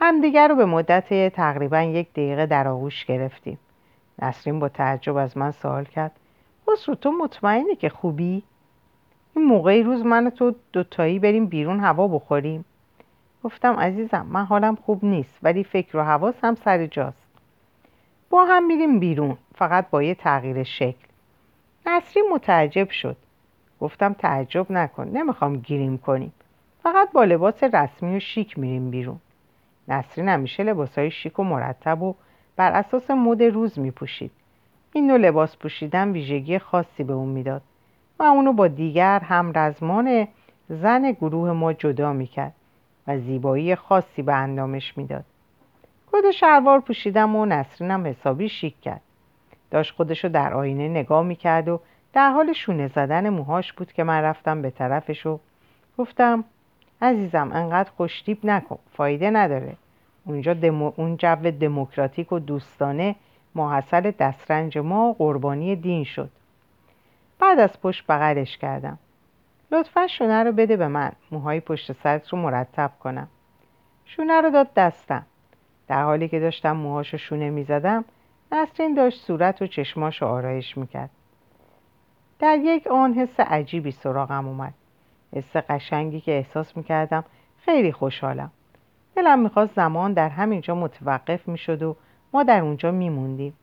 همدیگر 0.00 0.48
رو 0.48 0.54
به 0.54 0.64
مدت 0.64 1.34
تقریبا 1.34 1.82
یک 1.82 2.12
دقیقه 2.12 2.46
در 2.46 2.68
آغوش 2.68 3.04
گرفتیم. 3.04 3.58
نسرین 4.22 4.58
با 4.58 4.68
تعجب 4.68 5.16
از 5.16 5.36
من 5.36 5.50
سوال 5.50 5.84
کرد 5.84 6.12
خسرو 6.70 6.94
تو 6.94 7.12
مطمئنی 7.12 7.76
که 7.76 7.88
خوبی؟ 7.88 8.42
این 9.36 9.44
موقعی 9.44 9.82
روز 9.82 10.06
من 10.06 10.30
تو 10.30 10.54
دوتایی 10.72 11.18
بریم 11.18 11.46
بیرون 11.46 11.80
هوا 11.80 12.08
بخوریم. 12.08 12.64
گفتم 13.44 13.76
عزیزم 13.76 14.26
من 14.30 14.44
حالم 14.44 14.74
خوب 14.74 15.04
نیست 15.04 15.38
ولی 15.42 15.64
فکر 15.64 15.96
و 15.96 16.02
حواسم 16.02 16.54
سر 16.54 16.86
جاست. 16.86 17.28
با 18.30 18.44
هم 18.44 18.66
میریم 18.66 19.00
بیرون 19.00 19.36
فقط 19.54 19.90
با 19.90 20.02
یه 20.02 20.14
تغییر 20.14 20.62
شکل. 20.62 21.06
نسرین 21.86 22.24
متعجب 22.32 22.90
شد. 22.90 23.16
گفتم 23.84 24.12
تعجب 24.12 24.72
نکن 24.72 25.08
نمی‌خوام 25.08 25.56
گیریم 25.56 25.98
کنیم. 25.98 26.32
فقط 26.82 27.12
با 27.12 27.24
لباس 27.24 27.64
رسمی 27.64 28.16
و 28.16 28.20
شیک 28.20 28.58
میریم 28.58 28.90
بیرون. 28.90 29.20
نسرین 29.88 30.28
همیشه 30.28 30.62
لباسهای 30.62 31.10
شیک 31.10 31.38
و 31.38 31.42
مرتب 31.42 32.02
و 32.02 32.14
بر 32.56 32.72
اساس 32.72 33.10
مد 33.10 33.42
روز 33.42 33.78
میپوشید. 33.78 34.30
این 34.92 35.06
نوع 35.06 35.16
لباس 35.16 35.56
پوشیدن 35.56 36.12
ویژگی 36.12 36.58
خاصی 36.58 37.04
به 37.04 37.12
اون 37.12 37.28
می‌داد. 37.28 37.62
و 38.18 38.22
اونو 38.22 38.52
با 38.52 38.68
دیگر 38.68 39.18
هم 39.18 39.52
رزمان 39.54 40.28
زن 40.68 41.12
گروه 41.12 41.52
ما 41.52 41.72
جدا 41.72 42.12
می‌کرد 42.12 42.54
و 43.06 43.18
زیبایی 43.18 43.74
خاصی 43.74 44.22
به 44.22 44.34
اندامش 44.34 44.98
می‌داد. 44.98 45.24
کد 46.12 46.30
شلوار 46.30 46.80
پوشیدم 46.80 47.36
و 47.36 47.46
نسرینم 47.46 48.06
حسابی 48.06 48.48
شیک 48.48 48.80
کرد. 48.80 49.00
داشت 49.70 49.94
خودشو 49.94 50.28
در 50.28 50.54
آینه 50.54 50.88
نگاه 50.88 51.22
می‌کرد 51.24 51.68
و 51.68 51.80
در 52.14 52.30
حال 52.30 52.52
شونه 52.52 52.88
زدن 52.88 53.28
موهاش 53.28 53.72
بود 53.72 53.92
که 53.92 54.04
من 54.04 54.20
رفتم 54.20 54.62
به 54.62 54.70
طرفش 54.70 55.26
و 55.26 55.40
گفتم 55.98 56.44
عزیزم 57.02 57.52
انقدر 57.52 57.90
خوشتیب 57.96 58.38
نکن 58.46 58.78
فایده 58.96 59.30
نداره. 59.30 59.76
اونجا 60.24 60.54
دمو... 60.54 60.92
اون 60.96 61.16
جو 61.16 61.50
دموکراتیک 61.50 62.32
و 62.32 62.38
دوستانه 62.38 63.14
محصل 63.54 64.10
دسترنج 64.10 64.78
ما 64.78 65.12
قربانی 65.12 65.76
دین 65.76 66.04
شد. 66.04 66.30
بعد 67.38 67.58
از 67.58 67.80
پشت 67.80 68.06
بغلش 68.06 68.58
کردم. 68.58 68.98
لطفا 69.72 70.06
شونه 70.06 70.42
رو 70.42 70.52
بده 70.52 70.76
به 70.76 70.88
من 70.88 71.12
موهای 71.30 71.60
پشت 71.60 71.92
سرت 71.92 72.28
رو 72.28 72.38
مرتب 72.38 72.90
کنم. 73.00 73.28
شونه 74.04 74.40
رو 74.40 74.50
داد 74.50 74.74
دستم. 74.76 75.26
در 75.88 76.02
حالی 76.02 76.28
که 76.28 76.40
داشتم 76.40 76.76
موهاشو 76.76 77.16
شونه 77.16 77.50
می‌زدم 77.50 78.04
نسرین 78.52 78.94
داشت 78.94 79.20
صورت 79.20 79.62
و 79.62 79.66
چشماش 79.66 80.22
رو 80.22 80.28
آرایش 80.28 80.78
می‌کرد. 80.78 81.10
در 82.38 82.58
یک 82.58 82.86
آن 82.86 83.14
حس 83.14 83.40
عجیبی 83.40 83.90
سراغم 83.90 84.48
اومد. 84.48 84.74
حس 85.32 85.56
قشنگی 85.56 86.20
که 86.20 86.32
احساس 86.32 86.76
می‌کردم 86.76 87.24
خیلی 87.58 87.92
خوشحالم. 87.92 88.50
دلم 89.16 89.38
می‌خواست 89.38 89.74
زمان 89.74 90.12
در 90.12 90.28
همینجا 90.28 90.74
متوقف 90.74 91.48
می‌شد 91.48 91.82
و 91.82 91.96
ما 92.32 92.42
در 92.42 92.60
اونجا 92.60 92.90
میموندیم. 92.90 93.54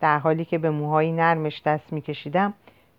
در 0.00 0.18
حالی 0.18 0.44
که 0.44 0.58
به 0.58 0.70
موهای 0.70 1.12
نرمش 1.12 1.62
دست 1.62 1.92
میکشیدم 1.92 2.54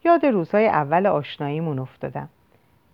یاد 0.05 0.25
روزهای 0.25 0.67
اول 0.67 1.07
آشناییمون 1.07 1.79
افتادم. 1.79 2.29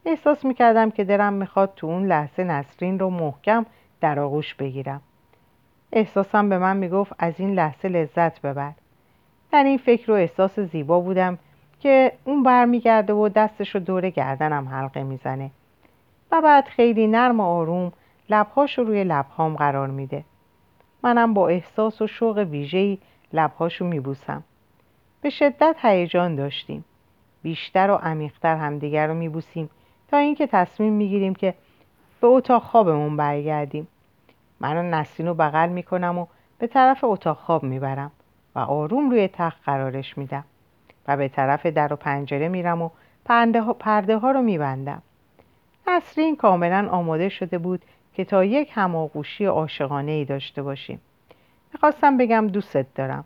احساس 0.06 0.46
می‌کردم 0.46 0.92
که 0.92 1.04
دلم 1.04 1.34
می‌خواد 1.34 1.74
تو 1.76 1.88
اون 1.88 2.06
لحظه 2.06 2.44
نسرین 2.44 3.00
رو 3.00 3.10
محکم 3.10 3.66
در 4.02 4.20
آغوش 4.20 4.56
بگیرم. 4.56 5.02
احساسم 5.92 6.50
به 6.50 6.58
من 6.58 6.78
می‌گفت 6.78 7.14
از 7.20 7.34
این 7.40 7.54
لحظه 7.54 7.88
لذت 7.88 8.42
ببر. 8.42 8.72
در 9.52 9.64
این 9.64 9.78
فکر 9.78 10.12
و 10.12 10.14
احساس 10.14 10.60
زیبا 10.60 11.00
بودم 11.00 11.38
که 11.86 12.12
اون 12.24 12.44
برمیگرده 12.44 13.14
و 13.14 13.30
دستش 13.30 13.76
رو 13.76 13.82
دور 13.82 14.10
گردنم 14.10 14.70
حلقه 14.70 15.04
می‌زنه. 15.04 15.52
و 16.32 16.42
بعد 16.42 16.66
خیلی 16.66 17.08
نرم 17.08 17.40
و 17.40 17.44
آروم 17.44 17.92
لبهاش 18.30 18.78
رو 18.78 18.84
روی 18.84 19.04
لبهام 19.04 19.56
قرار 19.56 19.88
میده. 19.88 20.24
منم 21.04 21.34
با 21.34 21.48
احساس 21.48 22.02
و 22.02 22.08
شوق 22.08 22.38
ویژه‌ای 22.38 22.98
لبهاشو 23.34 23.86
میبوسم. 23.86 24.44
به 25.22 25.30
شدت 25.30 25.76
هیجان 25.82 26.36
داشتیم. 26.36 26.86
بیشتر 27.44 27.92
و 27.92 27.96
عمیقتر 27.96 28.56
همدیگر 28.56 29.08
رو 29.08 29.14
میبوسیم 29.14 29.70
تا 30.08 30.18
اینکه 30.18 30.48
تصمیم 30.48 30.94
می‌گیریم 30.94 31.36
که 31.36 31.54
به 32.22 32.28
اتاق 32.28 32.64
خوابمون 32.64 33.18
برگردیم. 33.18 33.88
من 34.60 34.90
نسرین 34.90 35.28
رو 35.28 35.34
بغل 35.34 35.70
می‌کنم 35.70 36.18
و 36.18 36.26
به 36.58 36.68
طرف 36.68 37.04
اتاق 37.04 37.38
خواب 37.38 37.64
می‌برم 37.64 38.12
و 38.56 38.60
آروم 38.60 39.10
روی 39.10 39.28
تخت 39.28 39.64
قرارش 39.66 40.18
میدم. 40.18 40.44
و 41.08 41.18
به 41.18 41.28
طرف 41.28 41.66
در 41.66 41.94
و 41.94 41.96
پنجره 41.96 42.48
میرم 42.48 42.82
و 42.82 42.90
پرده 43.80 44.18
ها, 44.18 44.32
رو 44.32 44.42
میبندم. 44.42 45.02
نسرین 45.88 46.36
کاملا 46.36 46.88
آماده 46.92 47.30
شده 47.30 47.58
بود 47.58 47.82
که 48.14 48.26
تا 48.26 48.44
یک 48.46 48.72
هماغوشی 48.74 49.46
عاشقانه 49.46 50.12
ای 50.12 50.26
داشته 50.26 50.64
باشیم. 50.64 51.02
می‌خواستم 51.74 52.18
بگم 52.18 52.48
دوستت 52.48 52.94
دارم. 52.96 53.26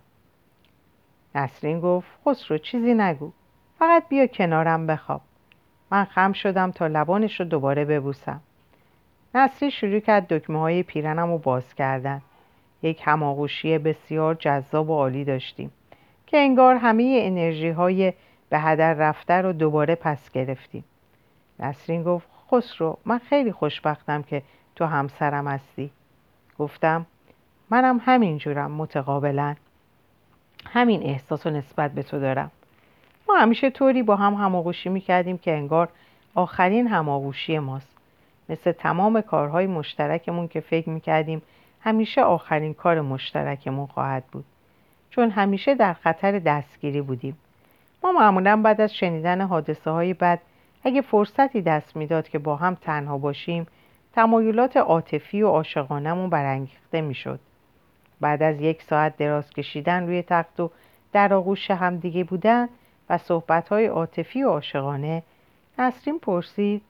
نسرین 1.36 1.80
گفت 1.80 2.08
خسرو 2.26 2.58
چیزی 2.58 2.94
نگو. 2.94 3.32
فقط 3.80 4.04
بیا 4.10 4.28
کنارم 4.28 4.88
بخواب. 4.88 5.22
من 5.92 6.06
خم 6.06 6.34
شدم 6.34 6.72
تا 6.72 6.88
لبانش 6.88 7.40
رو 7.40 7.46
دوباره 7.46 7.86
ببوسم. 7.86 8.42
نسری 9.36 9.72
شروع 9.72 10.00
کرد 10.00 10.28
دکمه 10.28 10.60
های 10.60 10.84
پیرنم 10.84 11.32
رو 11.32 11.38
باز 11.38 11.74
کردن. 11.76 12.22
یک 12.82 13.02
هماغوشی 13.06 13.78
بسیار 13.78 14.36
جذاب 14.36 14.90
و 14.90 14.94
عالی 14.94 15.26
داشتیم. 15.26 15.72
که 16.30 16.38
انگار 16.38 16.76
همه 16.76 17.20
انرژی 17.22 17.70
های 17.70 18.14
به 18.50 18.60
هدر 18.60 18.94
رفته 18.94 19.34
رو 19.34 19.54
دوباره 19.54 19.96
پس 19.96 20.32
گرفتیم. 20.32 20.84
نسرین 21.60 22.04
گفت 22.04 22.28
خسرو 22.52 22.98
من 23.06 23.18
خیلی 23.18 23.52
خوشبختم 23.52 24.24
که 24.24 24.42
تو 24.76 24.86
همسرم 24.86 25.48
هستی. 25.48 25.92
گفتم 26.60 27.06
منم 27.70 28.02
همینجورم 28.06 28.72
متقابلا. 28.72 29.56
همین 30.66 31.04
احساس 31.04 31.46
و 31.46 31.50
نسبت 31.50 31.92
به 31.92 32.04
تو 32.04 32.20
دارم. 32.20 32.52
ما 33.30 33.36
همیشه 33.36 33.70
طوری 33.70 34.04
با 34.04 34.16
هم 34.16 34.34
هماغوشی 34.34 34.90
می‌کردیم 34.90 35.38
که 35.38 35.52
انگار 35.52 35.90
آخرین 36.36 36.88
هماغوشی 36.88 37.60
ماست. 37.60 37.98
مثل 38.50 38.72
تمام 38.72 39.22
کارهای 39.22 39.68
مشترکمون 39.68 40.48
که 40.48 40.60
فکر 40.60 40.90
می‌کردیم 40.90 41.42
همیشه 41.82 42.22
آخرین 42.22 42.74
کار 42.74 43.02
مشترکمون 43.02 43.86
خواهد 43.86 44.24
بود. 44.32 44.46
چون 45.10 45.30
همیشه 45.30 45.76
در 45.76 45.94
خطر 45.94 46.40
دستگیری 46.40 47.02
بودیم. 47.02 47.38
ما 48.04 48.12
معمولا 48.12 48.62
بعد 48.62 48.82
از 48.82 48.94
شنیدن 48.94 49.42
حادثه 49.42 49.92
های 49.92 50.14
بد 50.14 50.40
اگه 50.84 51.02
فرصتی 51.02 51.62
دست 51.62 51.96
می‌داد 51.96 52.30
که 52.30 52.40
با 52.40 52.56
هم 52.56 52.76
تنها 52.76 53.18
باشیم 53.18 53.68
تمایلات 54.14 54.78
عاطفی 54.78 55.42
و 55.42 55.48
عاشقانهمون 55.48 56.30
برانگیخته 56.30 57.02
می‌شد. 57.02 57.40
بعد 58.22 58.44
از 58.44 58.62
یک 58.62 58.84
ساعت 58.84 59.18
دراز 59.18 59.50
کشیدن 59.50 60.08
روی 60.08 60.22
تخت 60.22 60.60
و 60.60 60.72
در 61.14 61.34
آغوش 61.34 61.72
همدیگه 61.72 62.24
بودن 62.24 62.70
و 63.10 63.18
صحبتهای 63.18 63.86
عاطفی 63.86 64.44
و 64.44 64.50
عاشقانه 64.50 65.24
نسرین 65.80 66.20
پرسید 66.20 66.82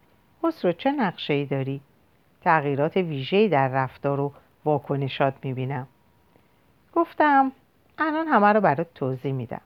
خسرو 0.43 0.71
چه 0.71 0.91
نقشه 0.91 1.33
ای 1.33 1.45
داری؟ 1.45 1.81
تغییرات 2.43 2.97
ویژه‌ای 2.97 3.47
در 3.47 3.67
رفتار 3.67 4.19
و 4.19 4.33
واکنشات 4.65 5.33
می‌بینم. 5.43 5.87
گفتم 6.93 7.51
الان 8.01 8.27
همه 8.27 8.47
رو 8.47 8.61
برات 8.61 8.93
توضیح 8.95 9.31
میدم. 9.31 9.61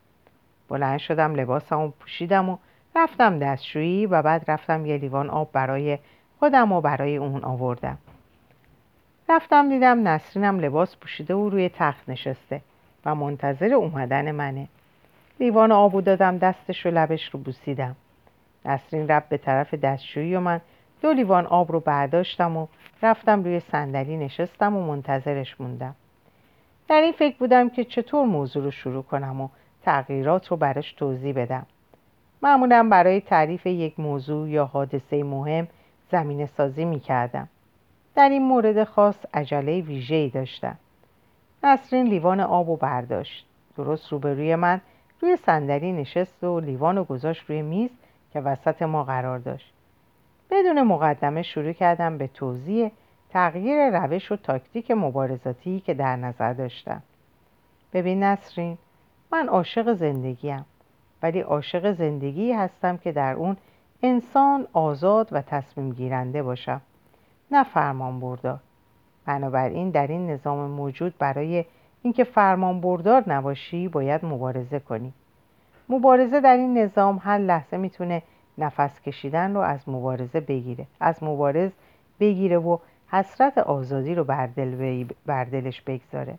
بلند 0.70 1.00
شدم 1.00 1.36
لباسمو 1.36 1.90
پوشیدم 1.90 2.50
و 2.50 2.58
رفتم 2.96 3.40
دستشویی 3.40 4.06
و 4.06 4.22
بعد 4.22 4.52
رفتم 4.52 4.86
یه 4.86 4.98
لیوان 4.98 5.30
آب 5.30 5.52
برای 5.52 6.00
خودم 6.40 6.72
و 6.72 6.82
برای 6.82 7.18
اون 7.18 7.44
آوردم. 7.44 7.98
رفتم 9.30 9.70
دیدم 9.70 10.08
نسرینم 10.08 10.60
لباس 10.60 10.98
پوشیده 10.98 11.36
و 11.36 11.50
روی 11.50 11.70
تخت 11.70 12.10
نشسته 12.10 12.62
و 13.06 13.16
منتظر 13.16 13.74
اومدن 13.74 14.32
منه. 14.32 14.68
لیوان 15.40 15.72
آبو 15.72 16.02
دادم 16.02 16.38
دستش 16.38 16.86
و 16.86 16.90
لبش 16.90 17.30
رو 17.30 17.40
بوسیدم. 17.40 17.96
نسرین 18.66 19.08
رفت 19.08 19.30
به 19.30 19.38
طرف 19.38 19.74
دستشویی 19.74 20.36
و 20.36 20.40
من 20.40 20.62
دو 21.02 21.14
لیوان 21.14 21.46
آب 21.46 21.72
رو 21.72 21.80
برداشتم 21.80 22.58
و 22.58 22.68
رفتم 23.02 23.44
روی 23.44 23.60
صندلی 23.60 24.18
نشستم 24.18 24.76
و 24.76 24.86
منتظرش 24.86 25.62
موندم. 25.62 25.96
در 26.94 27.02
این 27.02 27.12
فکر 27.12 27.38
بودم 27.38 27.70
که 27.70 27.84
چطور 27.84 28.26
موضوع 28.26 28.64
رو 28.64 28.72
شروع 28.72 29.04
کنم 29.04 29.42
و 29.42 29.50
تغییرات 29.84 30.48
رو 30.48 30.58
براش 30.58 30.94
توضیح 30.94 31.34
بدم 31.34 31.66
معمولا 32.42 32.88
برای 32.92 33.22
تعریف 33.22 33.66
یک 33.66 34.00
موضوع 34.00 34.50
یا 34.50 34.66
حادثه 34.66 35.24
مهم 35.24 35.68
زمین 36.12 36.46
سازی 36.46 36.86
می 36.86 37.00
کردم. 37.00 37.48
در 38.16 38.30
این 38.30 38.42
مورد 38.42 38.84
خاص 38.84 39.26
عجله 39.34 39.82
ویژه‌ای 39.82 40.30
داشتم. 40.30 40.78
نسرین 41.64 42.08
لیوان 42.08 42.40
آب 42.40 42.70
و 42.70 42.76
برداشت. 42.76 43.46
درست 43.78 44.12
روبروی 44.12 44.56
من 44.56 44.82
روی 45.22 45.38
صندلی 45.38 45.92
نشست 45.92 46.44
و 46.44 46.60
لیوان 46.60 46.98
و 46.98 47.04
گذاشت 47.04 47.44
روی 47.50 47.62
میز 47.62 47.90
که 48.34 48.40
وسط 48.40 48.82
ما 48.82 49.04
قرار 49.04 49.40
داشت. 49.40 49.74
بدون 50.52 50.82
مقدمه 50.82 51.42
شروع 51.42 51.72
کردم 51.72 52.18
به 52.18 52.28
توضیح 52.28 52.92
تغییر 53.34 54.00
روش 54.00 54.32
و 54.32 54.36
تاکتیک 54.36 54.92
مبارزاتی 54.92 55.80
که 55.80 55.94
در 55.94 56.16
نظر 56.16 56.54
داشتم. 56.54 57.02
ببین 57.94 58.24
نسرین 58.24 58.78
من 59.32 59.48
عاشق 59.48 59.94
زندگیم 59.94 60.66
ولی 61.24 61.40
عاشق 61.40 61.92
زندگی 61.92 62.52
هستم 62.52 62.98
که 62.98 63.12
در 63.12 63.34
اون 63.34 63.58
انسان 64.04 64.68
آزاد 64.74 65.30
و 65.32 65.42
تصمیم 65.42 65.92
گیرنده 65.94 66.44
باشم. 66.44 66.82
نه 67.52 67.64
فرمان 67.64 68.20
بردار. 68.20 68.60
بنابراین 69.26 69.90
در 69.90 70.08
این 70.08 70.30
نظام 70.30 70.70
موجود 70.70 71.14
برای 71.20 71.66
اینکه 72.02 72.24
فرمان 72.24 72.82
بردار 72.82 73.24
نباشی 73.28 73.88
باید 73.88 74.26
مبارزه 74.26 74.80
کنی. 74.80 75.14
مبارزه 75.90 76.42
در 76.42 76.58
این 76.58 76.78
نظام 76.78 77.22
هر 77.24 77.38
لحظه 77.38 77.78
می‌تونه 77.78 78.22
نفس 78.58 79.02
کشیدن 79.02 79.54
رو 79.54 79.60
از 79.60 79.90
مبارزه 79.90 80.40
بگیره 80.40 80.88
از 81.00 81.24
مبارز 81.24 81.72
بگیره 82.20 82.58
و 82.58 82.78
حسرت 83.14 83.58
آزادی 83.58 84.16
رو 84.16 84.24
بر 85.26 85.46
دلش 85.46 85.82
بگذاره. 85.82 86.36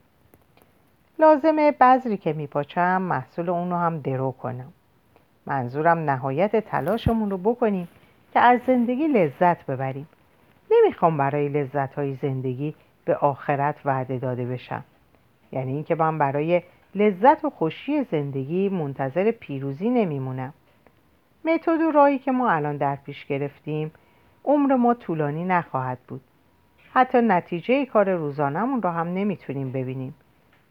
لازمه 1.18 1.72
بذری 1.72 2.16
که 2.16 2.32
میپاچم 2.32 3.02
محصول 3.02 3.50
اون 3.50 3.70
رو 3.70 3.76
هم 3.76 3.98
درو 3.98 4.32
کنم. 4.32 4.72
منظورم 5.46 5.98
نهایت 5.98 6.56
تلاشمون 6.56 7.30
رو 7.30 7.38
بکنیم 7.38 7.88
که 8.32 8.40
از 8.40 8.60
زندگی 8.66 9.06
لذت 9.08 9.66
ببریم. 9.66 10.08
نمی‌خوام 10.70 11.16
برای 11.16 11.48
لذت 11.48 11.94
های 11.94 12.14
زندگی 12.14 12.74
به 13.04 13.16
آخرت 13.16 13.76
وعده 13.84 14.18
داده 14.18 14.44
بشم. 14.44 14.84
یعنی 15.52 15.72
اینکه 15.72 15.94
من 15.94 16.18
برای 16.18 16.62
لذت 16.94 17.44
و 17.44 17.50
خوشی 17.50 18.04
زندگی 18.04 18.68
منتظر 18.68 19.30
پیروزی 19.30 19.90
نمیمونم. 19.90 20.52
متد 21.44 21.80
و 21.80 21.90
راهی 21.90 22.18
که 22.18 22.32
ما 22.32 22.50
الان 22.50 22.76
در 22.76 22.96
پیش 22.96 23.26
گرفتیم 23.26 23.92
عمر 24.44 24.74
ما 24.74 24.94
طولانی 24.94 25.44
نخواهد 25.44 25.98
بود. 26.08 26.20
حتی 26.94 27.18
نتیجه 27.18 27.86
کار 27.86 28.10
روزانمون 28.10 28.82
را 28.82 28.92
هم 28.92 29.08
نمی‌تونیم 29.08 29.72
ببینیم. 29.72 30.14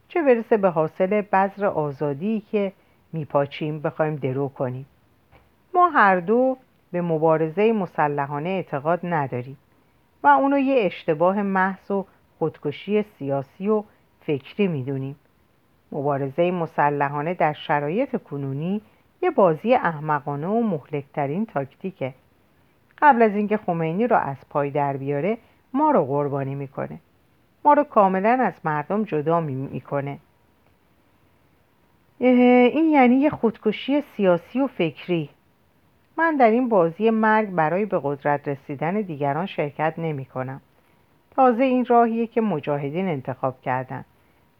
چه 0.07 0.21
برسه 0.21 0.57
به 0.57 0.69
حاصل 0.69 1.21
بذر 1.21 1.65
آزادی 1.65 2.43
که 2.51 2.71
میپاچیم 3.13 3.79
بخوایم 3.79 4.15
درو 4.15 4.49
کنیم. 4.49 4.85
ما 5.73 5.89
هر 5.89 6.19
دو 6.19 6.57
به 6.91 7.01
مبارزه 7.01 7.73
مسلحانه 7.73 8.49
اعتقاد 8.49 8.99
نداریم 9.03 9.57
و 10.23 10.27
اونو 10.27 10.57
یه 10.57 10.85
اشتباه 10.85 11.41
محض 11.41 11.91
و 11.91 12.05
خودکشی 12.39 13.03
سیاسی 13.03 13.69
و 13.69 13.83
فکری 14.21 14.67
می‌دونیم. 14.67 15.15
مبارزه 15.91 16.51
مسلحانه 16.51 17.33
در 17.33 17.53
شرایط 17.53 18.23
کنونی 18.23 18.81
یه 19.21 19.31
بازی 19.31 19.75
احمقانه 19.75 20.47
و 20.47 20.61
مهلکترین 20.61 21.45
تاکتیکه. 21.45 22.13
قبل 23.01 23.21
از 23.21 23.31
اینکه 23.35 23.57
خمینی 23.57 24.07
رو 24.07 24.17
از 24.17 24.37
پای 24.49 24.69
در 24.69 24.97
بیاره 24.97 25.37
ما 25.73 25.91
رو 25.91 26.05
قربانی 26.05 26.55
می‌کنه. 26.55 26.99
ما 27.65 27.73
رو 27.73 27.83
کاملا 27.83 28.37
از 28.41 28.53
مردم 28.63 29.03
جدا 29.03 29.39
می‌کنه. 29.39 30.17
این 32.19 32.89
یعنی 32.89 33.15
یه 33.15 33.29
خودکشی 33.29 34.01
سیاسی 34.01 34.61
و 34.61 34.67
فکری. 34.67 35.29
من 36.17 36.35
در 36.35 36.51
این 36.51 36.69
بازی 36.69 37.09
مرگ 37.09 37.49
برای 37.49 37.85
به 37.85 37.99
قدرت 38.03 38.47
رسیدن 38.47 39.01
دیگران 39.01 39.45
شرکت 39.45 39.93
نمی 39.97 40.25
کنم. 40.25 40.61
تازه 41.35 41.63
این 41.63 41.85
راهیه 41.85 42.27
که 42.27 42.41
مجاهدین 42.41 43.07
انتخاب 43.07 43.61
کردن. 43.61 44.05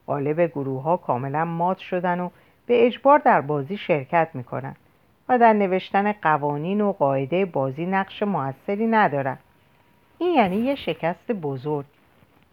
غالب 0.08 0.41
گروه 0.41 0.84
ها 0.84 0.97
کاملا 0.97 1.45
مات 1.45 1.78
شدن 1.78 2.19
و 2.19 2.30
به 2.65 2.86
اجبار 2.86 3.19
در 3.19 3.41
بازی 3.41 3.78
شرکت 3.78 4.30
می‌کنن 4.34 4.76
و 5.30 5.39
در 5.39 5.54
نوشتن 5.54 6.12
قوانین 6.12 6.82
و 6.82 6.91
قاعده 6.91 7.45
بازی 7.45 7.86
نقش 7.86 8.23
موثری 8.23 8.88
ندارن. 8.88 9.38
این 10.17 10.34
یعنی 10.34 10.56
یه 10.56 10.76
شکست 10.76 11.32
بزرگ. 11.32 11.86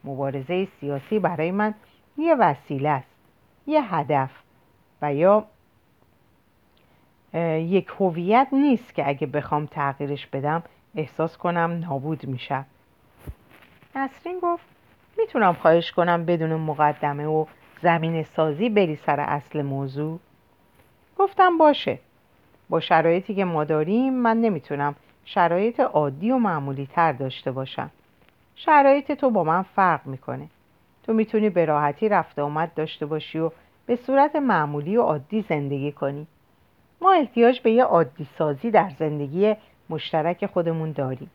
مبارزه 0.04 0.68
سیاسی 0.80 1.18
برای 1.18 1.50
من 1.50 1.74
یه 2.18 2.34
وسیله 2.34 2.88
است 2.88 3.08
یه 3.66 3.94
هدف 3.94 4.30
و 5.02 5.14
یا 5.14 5.44
یک 7.58 7.90
هویت 8.00 8.48
نیست 8.52 8.94
که 8.94 9.08
اگه 9.08 9.26
بخوام 9.26 9.66
تغییرش 9.66 10.26
بدم 10.26 10.62
احساس 10.94 11.36
کنم 11.36 11.70
نابود 11.88 12.26
میشم 12.26 12.66
نسرین 13.96 14.38
گفت 14.42 14.64
می‌تونم 15.18 15.52
خواهش 15.52 15.92
کنم 15.92 16.24
بدون 16.24 16.54
مقدمه 16.54 17.26
و 17.26 17.46
زمین 17.82 18.22
سازی 18.22 18.68
بری 18.68 18.96
سر 18.96 19.20
اصل 19.20 19.62
موضوع؟ 19.62 20.18
گفتم 21.18 21.58
باشه. 21.58 21.98
با 22.68 22.80
شرایطی 22.80 23.34
که 23.34 23.44
ما 23.44 23.64
داریم 23.64 24.12
من 24.12 24.36
نمی‌تونم 24.36 24.94
شرایط 25.34 25.80
عادی 25.80 26.30
و 26.30 26.38
معمولی 26.38 26.88
تر 26.94 27.12
داشته 27.12 27.52
باشم 27.52 27.90
شرایط 28.56 29.12
تو 29.12 29.30
با 29.30 29.44
من 29.44 29.62
فرق 29.62 30.06
می‌کنه. 30.06 30.48
تو 31.02 31.12
می‌تونی 31.12 31.50
به 31.50 31.64
راحتی 31.64 32.08
رفت 32.08 32.38
آمد 32.38 32.74
داشته 32.74 33.06
باشی 33.06 33.38
و 33.38 33.50
به 33.86 33.96
صورت 33.96 34.36
معمولی 34.36 34.96
و 34.96 35.02
عادی 35.02 35.44
زندگی 35.48 35.92
کنی. 35.92 36.26
ما 37.00 37.12
احتیاج 37.12 37.60
به 37.60 37.70
یه 37.70 37.84
عادی 37.84 38.26
سازی 38.38 38.70
در 38.70 38.90
زندگی 38.98 39.54
مشترک 39.90 40.46
خودمون 40.46 40.92
داریم. 40.92 41.30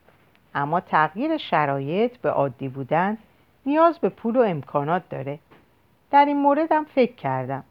اما 0.54 0.80
تغییر 0.80 1.36
شرایط 1.36 2.16
به 2.16 2.30
عادی 2.30 2.68
بودن 2.68 3.18
نیاز 3.66 3.98
به 3.98 4.08
پول 4.08 4.36
و 4.36 4.40
امکانات 4.40 5.02
داره. 5.10 5.38
در 6.10 6.24
این 6.24 6.36
موردم 6.36 6.84
فکر 6.84 7.14
کردم. 7.14 7.64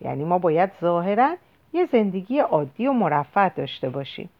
یعنی 0.00 0.24
ما 0.24 0.38
باید 0.38 0.70
ظاهرا 0.80 1.36
یه 1.72 1.86
زندگی 1.86 2.38
عادی 2.38 2.86
و 2.86 2.92
مرفع 2.92 3.48
داشته 3.48 3.88
باشیم. 3.88 4.30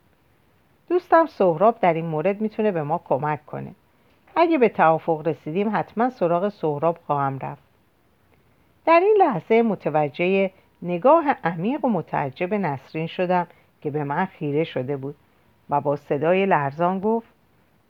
دوستم 0.90 1.26
سهراب 1.26 1.81
در 1.81 1.94
این 1.94 2.07
مورد 2.07 2.40
می‌تونه 2.40 2.70
به 2.70 2.83
ما 2.83 3.00
کمک 3.05 3.46
کنه. 3.46 3.74
اگه 4.37 4.59
به 4.59 4.68
توافق 4.68 5.29
رسیدیم 5.29 5.76
حتما 5.76 6.11
سراغ 6.11 6.48
سهراب 6.48 6.98
خواهم 7.07 7.38
رفت. 7.38 7.62
در 8.87 9.00
این 9.00 9.16
لحظه 9.18 9.62
متوجه 9.62 10.50
نگاه 10.83 11.37
عمیق 11.44 11.85
و 11.85 11.88
متعجب 11.88 12.55
نسرین 12.55 13.07
شدم 13.07 13.46
که 13.81 13.90
به 13.90 14.05
من 14.05 14.24
خیره 14.24 14.64
شده 14.64 14.96
بود 14.96 15.14
و 15.70 15.81
با 15.81 15.96
صدای 15.96 16.46
لرزان 16.46 17.00
گفت 17.00 17.29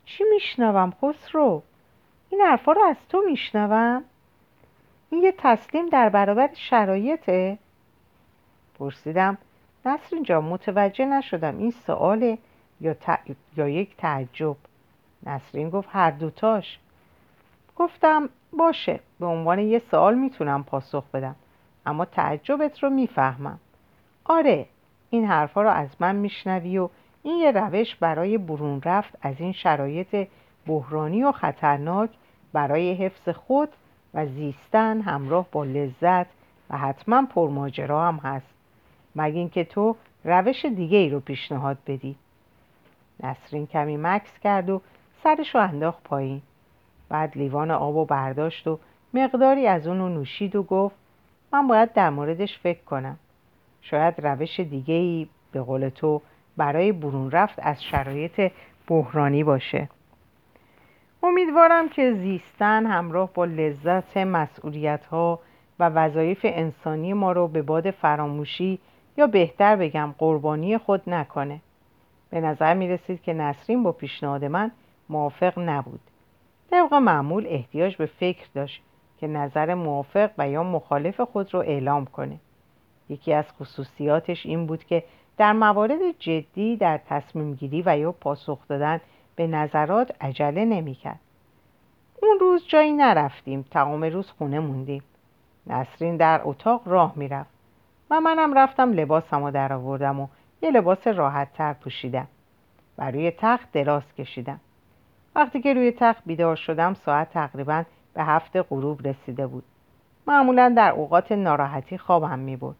چی 0.04 0.24
میشنوم 0.34 0.92
خسرو؟ 1.02 1.62
این 2.30 2.40
حرفا 2.40 2.72
رو 2.72 2.82
از 2.82 2.96
تو 3.08 3.22
میشنوم؟ 3.26 4.04
این 5.10 5.22
یه 5.22 5.34
تسلیم 5.38 5.88
در 5.88 6.08
برابر 6.08 6.50
شرایطه؟ 6.54 7.58
پرسیدم. 8.78 9.38
نسرین 9.86 10.22
جان 10.22 10.44
متوجه 10.44 11.04
نشدم 11.04 11.58
این 11.58 11.70
سواله 11.70 12.38
یا, 12.80 12.96
یا 13.56 13.68
یک 13.68 13.96
تعجب. 13.96 14.56
نسرین 15.26 15.70
گفت 15.70 15.88
هر 15.92 16.10
دوتاش 16.10 16.78
گفتم 17.76 18.28
باشه 18.52 19.00
به 19.20 19.26
عنوان 19.26 19.58
یه 19.58 19.82
سوال 19.90 20.14
می‌تونم 20.14 20.64
پاسخ 20.64 21.04
بدم 21.10 21.36
اما 21.86 22.04
تعجبت 22.04 22.82
رو 22.82 22.90
می‌فهمم. 22.90 23.58
آره 24.24 24.66
این 25.10 25.24
حرفا 25.26 25.62
رو 25.62 25.70
از 25.70 25.88
من 26.00 26.16
میشنوی 26.16 26.78
و 26.78 26.88
این 27.22 27.38
یه 27.38 27.50
روش 27.50 27.94
برای 27.94 28.38
برون 28.38 28.82
رفت 28.82 29.14
از 29.22 29.34
این 29.38 29.52
شرایط 29.52 30.28
بحرانی 30.66 31.24
و 31.24 31.32
خطرناک 31.32 32.10
برای 32.52 32.94
حفظ 32.94 33.28
خود 33.28 33.68
و 34.14 34.26
زیستن 34.26 35.00
همراه 35.00 35.46
با 35.52 35.64
لذت 35.64 36.26
و 36.70 36.78
حتما 36.78 37.26
پرماجرا 37.26 38.08
هم 38.08 38.16
هست. 38.16 38.54
مگه 39.16 39.38
اینکه 39.38 39.64
تو 39.64 39.96
روش 40.24 40.64
دیگه 40.64 40.98
ای 40.98 41.10
رو 41.10 41.20
پیشنهاد 41.20 41.78
بدی؟ 41.86 42.16
نسرین 43.22 43.66
کمی 43.66 43.96
مکس 43.96 44.38
کرد 44.38 44.70
و 44.70 44.80
سرش 45.22 45.54
رو 45.54 45.60
انداخت 45.60 46.02
پایین. 46.02 46.42
بعد 47.08 47.38
لیوان 47.38 47.70
آب 47.70 47.96
و 47.96 48.04
برداشت 48.04 48.66
و 48.66 48.78
مقداری 49.14 49.66
از 49.66 49.86
اون 49.86 49.98
رو 49.98 50.08
نوشید 50.08 50.56
و 50.56 50.62
گفت 50.62 50.96
من 51.52 51.66
باید 51.66 51.92
در 51.92 52.10
موردش 52.10 52.58
فکر 52.58 52.84
کنم. 52.84 53.18
شاید 53.82 54.14
روش 54.26 54.60
دیگه 54.60 54.94
ای 54.94 55.28
به 55.52 55.62
قول 55.62 55.88
تو 55.88 56.22
برای 56.56 56.92
برون 56.92 57.30
رفت 57.30 57.58
از 57.62 57.82
شرایط 57.82 58.52
بحرانی 58.86 59.44
باشه. 59.44 59.88
امیدوارم 61.22 61.88
که 61.88 62.14
زیستن 62.14 62.86
همراه 62.86 63.30
با 63.34 63.44
لذت 63.44 64.16
مسئولیت 64.16 65.04
ها 65.06 65.40
و 65.78 65.88
وظایف 65.88 66.38
انسانی 66.42 67.12
ما 67.12 67.32
رو 67.32 67.48
به 67.48 67.62
باد 67.62 67.90
فراموشی 67.90 68.78
یا 69.16 69.26
بهتر 69.26 69.76
بگم 69.76 70.14
قربانی 70.18 70.78
خود 70.78 71.02
نکنه. 71.06 71.60
به 72.30 72.40
نظر 72.40 72.74
می 72.74 72.88
رسید 72.88 73.22
که 73.22 73.32
نسرین 73.32 73.82
با 73.82 73.92
پیشنهاد 73.92 74.44
من 74.44 74.70
موافق 75.08 75.58
نبود. 75.58 76.00
طبق 76.70 76.94
معمول 76.94 77.46
احتیاج 77.48 77.96
به 77.96 78.06
فکر 78.06 78.46
داشت 78.54 78.82
که 79.18 79.26
نظر 79.26 79.74
موافق 79.74 80.30
و 80.38 80.48
یا 80.48 80.62
مخالف 80.62 81.20
خود 81.20 81.54
را 81.54 81.62
اعلام 81.62 82.04
کنه. 82.04 82.36
یکی 83.08 83.32
از 83.32 83.44
خصوصیاتش 83.60 84.46
این 84.46 84.66
بود 84.66 84.84
که 84.84 85.04
در 85.36 85.52
موارد 85.52 86.00
جدی 86.18 86.76
در 86.76 87.00
تصمیم 87.08 87.54
گیری 87.54 87.82
و 87.86 87.98
یا 87.98 88.12
پاسخ 88.12 88.68
دادن 88.68 89.00
به 89.36 89.46
نظرات 89.46 90.14
عجله 90.20 90.64
نمی‌کرد. 90.64 91.20
اون 92.22 92.38
روز 92.40 92.66
جایی 92.68 92.92
نرفتیم 92.92 93.64
تمام 93.70 94.04
روز 94.04 94.30
خونه 94.30 94.60
موندیم. 94.60 95.02
نسرین 95.66 96.16
در 96.16 96.40
اتاق 96.44 96.82
راه 96.86 97.12
می‌رفت 97.16 97.50
و 98.10 98.20
منم 98.20 98.58
رفتم 98.58 98.92
لباسمو 98.92 99.50
در 99.50 99.72
آوردم 99.72 100.20
و 100.20 100.28
یه 100.62 100.70
لباس 100.70 101.06
راحت 101.06 101.52
تر 101.52 101.72
پوشیدم. 101.72 102.26
و 102.98 103.10
روی 103.10 103.32
تخت 103.38 103.72
دراز 103.72 104.14
کشیدم. 104.18 104.60
وقتی 105.34 105.60
که 105.60 105.74
روی 105.74 105.92
تخت 105.92 106.22
بیدار 106.26 106.56
شدم 106.56 106.94
ساعت 106.94 107.30
تقریبا 107.30 107.84
به 108.14 108.24
هفت 108.24 108.56
غروب 108.56 109.08
رسیده 109.08 109.46
بود. 109.46 109.64
معمولا 110.26 110.74
در 110.76 110.90
اوقات 110.90 111.32
ناراحتی 111.32 111.98
خوابم 111.98 112.38
می 112.38 112.56
بود 112.56 112.76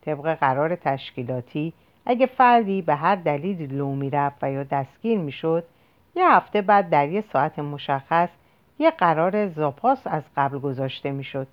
طبق 0.00 0.34
قرار 0.34 0.76
تشکیلاتی 0.76 1.72
اگه 2.06 2.26
فردی 2.26 2.82
به 2.82 2.94
هر 2.94 3.16
دلیلی 3.16 3.66
لو 3.66 3.94
می‌رفت 3.94 4.36
و 4.42 4.52
یا 4.52 4.64
دستگیر 4.64 5.18
می‌شد 5.18 5.64
یه 6.14 6.28
هفته 6.28 6.62
بعد 6.62 6.90
در 6.90 7.08
یه 7.08 7.24
ساعت 7.32 7.58
مشخص 7.58 8.28
یه 8.78 8.90
قرار 8.90 9.48
زاپاس 9.48 10.06
از 10.06 10.22
قبل 10.36 10.58
گذاشته 10.58 11.10
می‌شد 11.10 11.46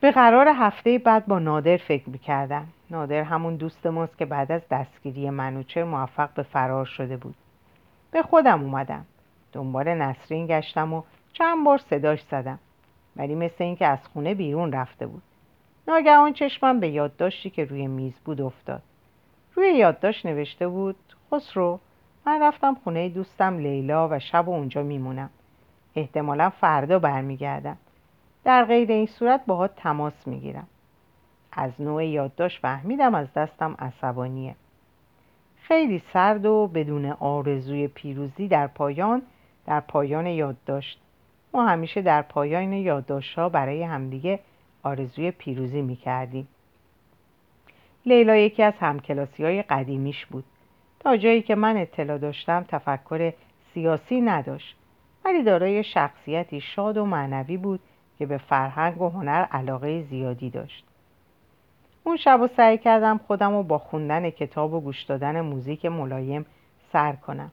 به 0.00 0.10
قرار 0.10 0.48
هفته 0.48 0.98
بعد 0.98 1.26
با 1.26 1.38
نادر 1.38 1.76
فکر 1.76 2.10
می‌کردم 2.10 2.66
نادر 2.90 3.22
همون 3.22 3.56
دوست 3.56 3.86
ماست 3.86 4.18
که 4.18 4.26
بعد 4.26 4.52
از 4.52 4.62
دستگیری 4.70 5.30
منوچر 5.30 5.84
موفق 5.84 6.30
به 6.34 6.42
فرار 6.42 6.84
شده 6.84 7.16
بود. 7.16 7.34
به 8.10 8.22
خودم 8.22 8.62
اومدم. 8.62 9.06
دنبال 9.52 9.88
نسرین 9.88 10.46
گشتم 10.46 10.92
و 10.92 11.02
چند 11.32 11.64
بار 11.64 11.78
صداش 11.78 12.22
زدم. 12.22 12.58
ولی 13.16 13.34
مثل 13.34 13.64
اینکه 13.64 13.86
از 13.86 13.98
خونه 14.12 14.34
بیرون 14.34 14.72
رفته 14.72 15.06
بود. 15.06 15.22
ناگهان 15.88 16.32
چشمم 16.32 16.80
به 16.80 16.88
یادداشتی 16.88 17.50
که 17.50 17.64
روی 17.64 17.86
میز 17.86 18.14
بود 18.24 18.40
افتاد. 18.40 18.82
روی 19.54 19.68
یادداشت 19.68 20.26
نوشته 20.26 20.68
بود 20.68 20.96
خسرو 21.32 21.80
من 22.26 22.42
رفتم 22.42 22.76
خونه 22.84 23.08
دوستم 23.08 23.58
لیلا 23.58 24.08
و 24.08 24.18
شب 24.18 24.48
و 24.48 24.52
اونجا 24.52 24.82
میمونم. 24.82 25.30
احتمالا 25.96 26.50
فردا 26.50 26.98
برمیگردم. 26.98 27.76
در 28.44 28.64
غیر 28.64 28.90
این 28.90 29.06
صورت 29.06 29.46
باها 29.46 29.68
تماس 29.68 30.26
می‌گیرم. 30.26 30.66
از 31.56 31.70
نوع 31.78 32.06
یادداشت 32.06 32.60
فهمیدم 32.60 33.14
از 33.14 33.26
دستم 33.32 33.76
عصبانیه. 33.78 34.54
خیلی 35.62 36.02
سرد 36.12 36.46
و 36.46 36.66
بدون 36.74 37.06
آرزوی 37.06 37.88
پیروزی 37.88 38.48
در 38.48 38.66
پایان 38.66 39.22
در 39.66 39.80
پایان 39.80 40.26
یادداشت. 40.26 41.00
ما 41.54 41.66
همیشه 41.66 42.02
در 42.02 42.22
پایان 42.22 42.72
یادداشت 42.72 43.38
ها 43.38 43.48
برای 43.48 43.82
همدیگه 43.82 44.40
آرزوی 44.82 45.30
پیروزی 45.30 45.82
می‌کردیم. 45.82 46.48
لیلا 48.06 48.36
یکی 48.36 48.62
از 48.62 48.74
همکلاسی 48.80 49.44
های 49.44 49.62
قدیمیش 49.62 50.26
بود. 50.26 50.44
تا 51.00 51.16
جایی 51.16 51.42
که 51.42 51.54
من 51.54 51.76
اطلاع 51.76 52.18
داشتم 52.18 52.64
تفکر 52.68 53.32
سیاسی 53.74 54.20
نداشت. 54.20 54.76
ولی 55.24 55.42
دارای 55.42 55.84
شخصیتی 55.84 56.60
شاد 56.60 56.96
و 56.96 57.04
معنوی 57.04 57.56
بود 57.56 57.80
که 58.18 58.26
به 58.26 58.38
فرهنگ 58.38 59.02
و 59.02 59.08
هنر 59.08 59.46
علاقه 59.50 60.02
زیادی 60.02 60.50
داشت. 60.50 60.84
اون 62.06 62.16
شب 62.16 62.40
و 62.40 62.48
سعی 62.56 62.78
کردم 62.78 63.20
خودم 63.26 63.52
رو 63.52 63.62
با 63.62 63.78
خوندن 63.78 64.30
کتاب 64.30 64.74
و 64.74 64.80
گوش 64.80 65.02
دادن 65.02 65.40
موزیک 65.40 65.86
ملایم 65.86 66.46
سر 66.92 67.12
کنم 67.12 67.50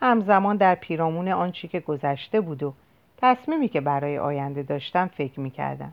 همزمان 0.00 0.56
در 0.56 0.74
پیرامون 0.74 1.28
آنچه 1.28 1.68
که 1.68 1.80
گذشته 1.80 2.40
بود 2.40 2.62
و 2.62 2.74
تصمیمی 3.16 3.68
که 3.68 3.80
برای 3.80 4.18
آینده 4.18 4.62
داشتم 4.62 5.06
فکر 5.06 5.40
می 5.40 5.50
کردم. 5.50 5.92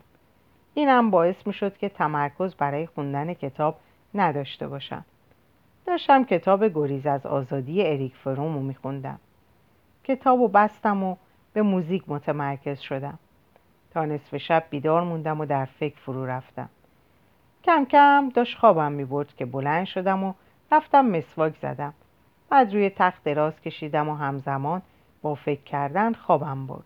اینم 0.74 1.10
باعث 1.10 1.46
می 1.46 1.52
شد 1.52 1.76
که 1.76 1.88
تمرکز 1.88 2.54
برای 2.54 2.86
خوندن 2.86 3.34
کتاب 3.34 3.76
نداشته 4.14 4.68
باشم. 4.68 5.04
داشتم 5.86 6.24
کتاب 6.24 6.64
گریز 6.74 7.06
از 7.06 7.26
آزادی 7.26 7.86
اریک 7.86 8.14
فروم 8.14 8.54
رو 8.54 8.62
می 8.62 8.74
خوندم. 8.74 9.18
کتاب 10.04 10.40
و 10.40 10.48
بستم 10.48 11.02
و 11.02 11.16
به 11.52 11.62
موزیک 11.62 12.02
متمرکز 12.06 12.80
شدم. 12.80 13.18
تا 13.90 14.04
نصف 14.04 14.36
شب 14.36 14.64
بیدار 14.70 15.02
موندم 15.02 15.40
و 15.40 15.46
در 15.46 15.64
فکر 15.64 15.96
فرو 15.96 16.26
رفتم. 16.26 16.68
کم 17.66 17.84
کم 17.84 18.28
داشت 18.34 18.58
خوابم 18.58 18.92
می 18.92 19.04
برد 19.04 19.36
که 19.36 19.46
بلند 19.46 19.86
شدم 19.86 20.24
و 20.24 20.34
رفتم 20.72 21.06
مسواک 21.06 21.54
زدم. 21.62 21.94
بعد 22.50 22.72
روی 22.72 22.90
تخت 22.90 23.24
دراز 23.24 23.60
کشیدم 23.60 24.08
و 24.08 24.14
همزمان 24.14 24.82
با 25.22 25.34
فکر 25.34 25.62
کردن 25.62 26.12
خوابم 26.12 26.66
برد. 26.66 26.84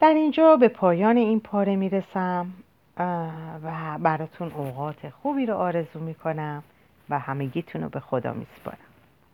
در 0.00 0.14
اینجا 0.14 0.56
به 0.56 0.68
پایان 0.68 1.16
این 1.16 1.40
پاره 1.40 1.76
می‌رسم 1.76 2.52
و 3.62 3.98
براتون 3.98 4.52
اوقات 4.52 5.08
خوبی 5.08 5.46
رو 5.46 5.54
آرزو 5.54 6.00
می‌کنم 6.00 6.62
و 7.10 7.18
همگیتون 7.18 7.82
رو 7.82 7.88
به 7.88 8.00
خدا 8.00 8.32
میسپارم 8.32 8.78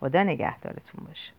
خدا 0.00 0.22
نگهدارتون 0.22 1.06
باشه 1.06 1.32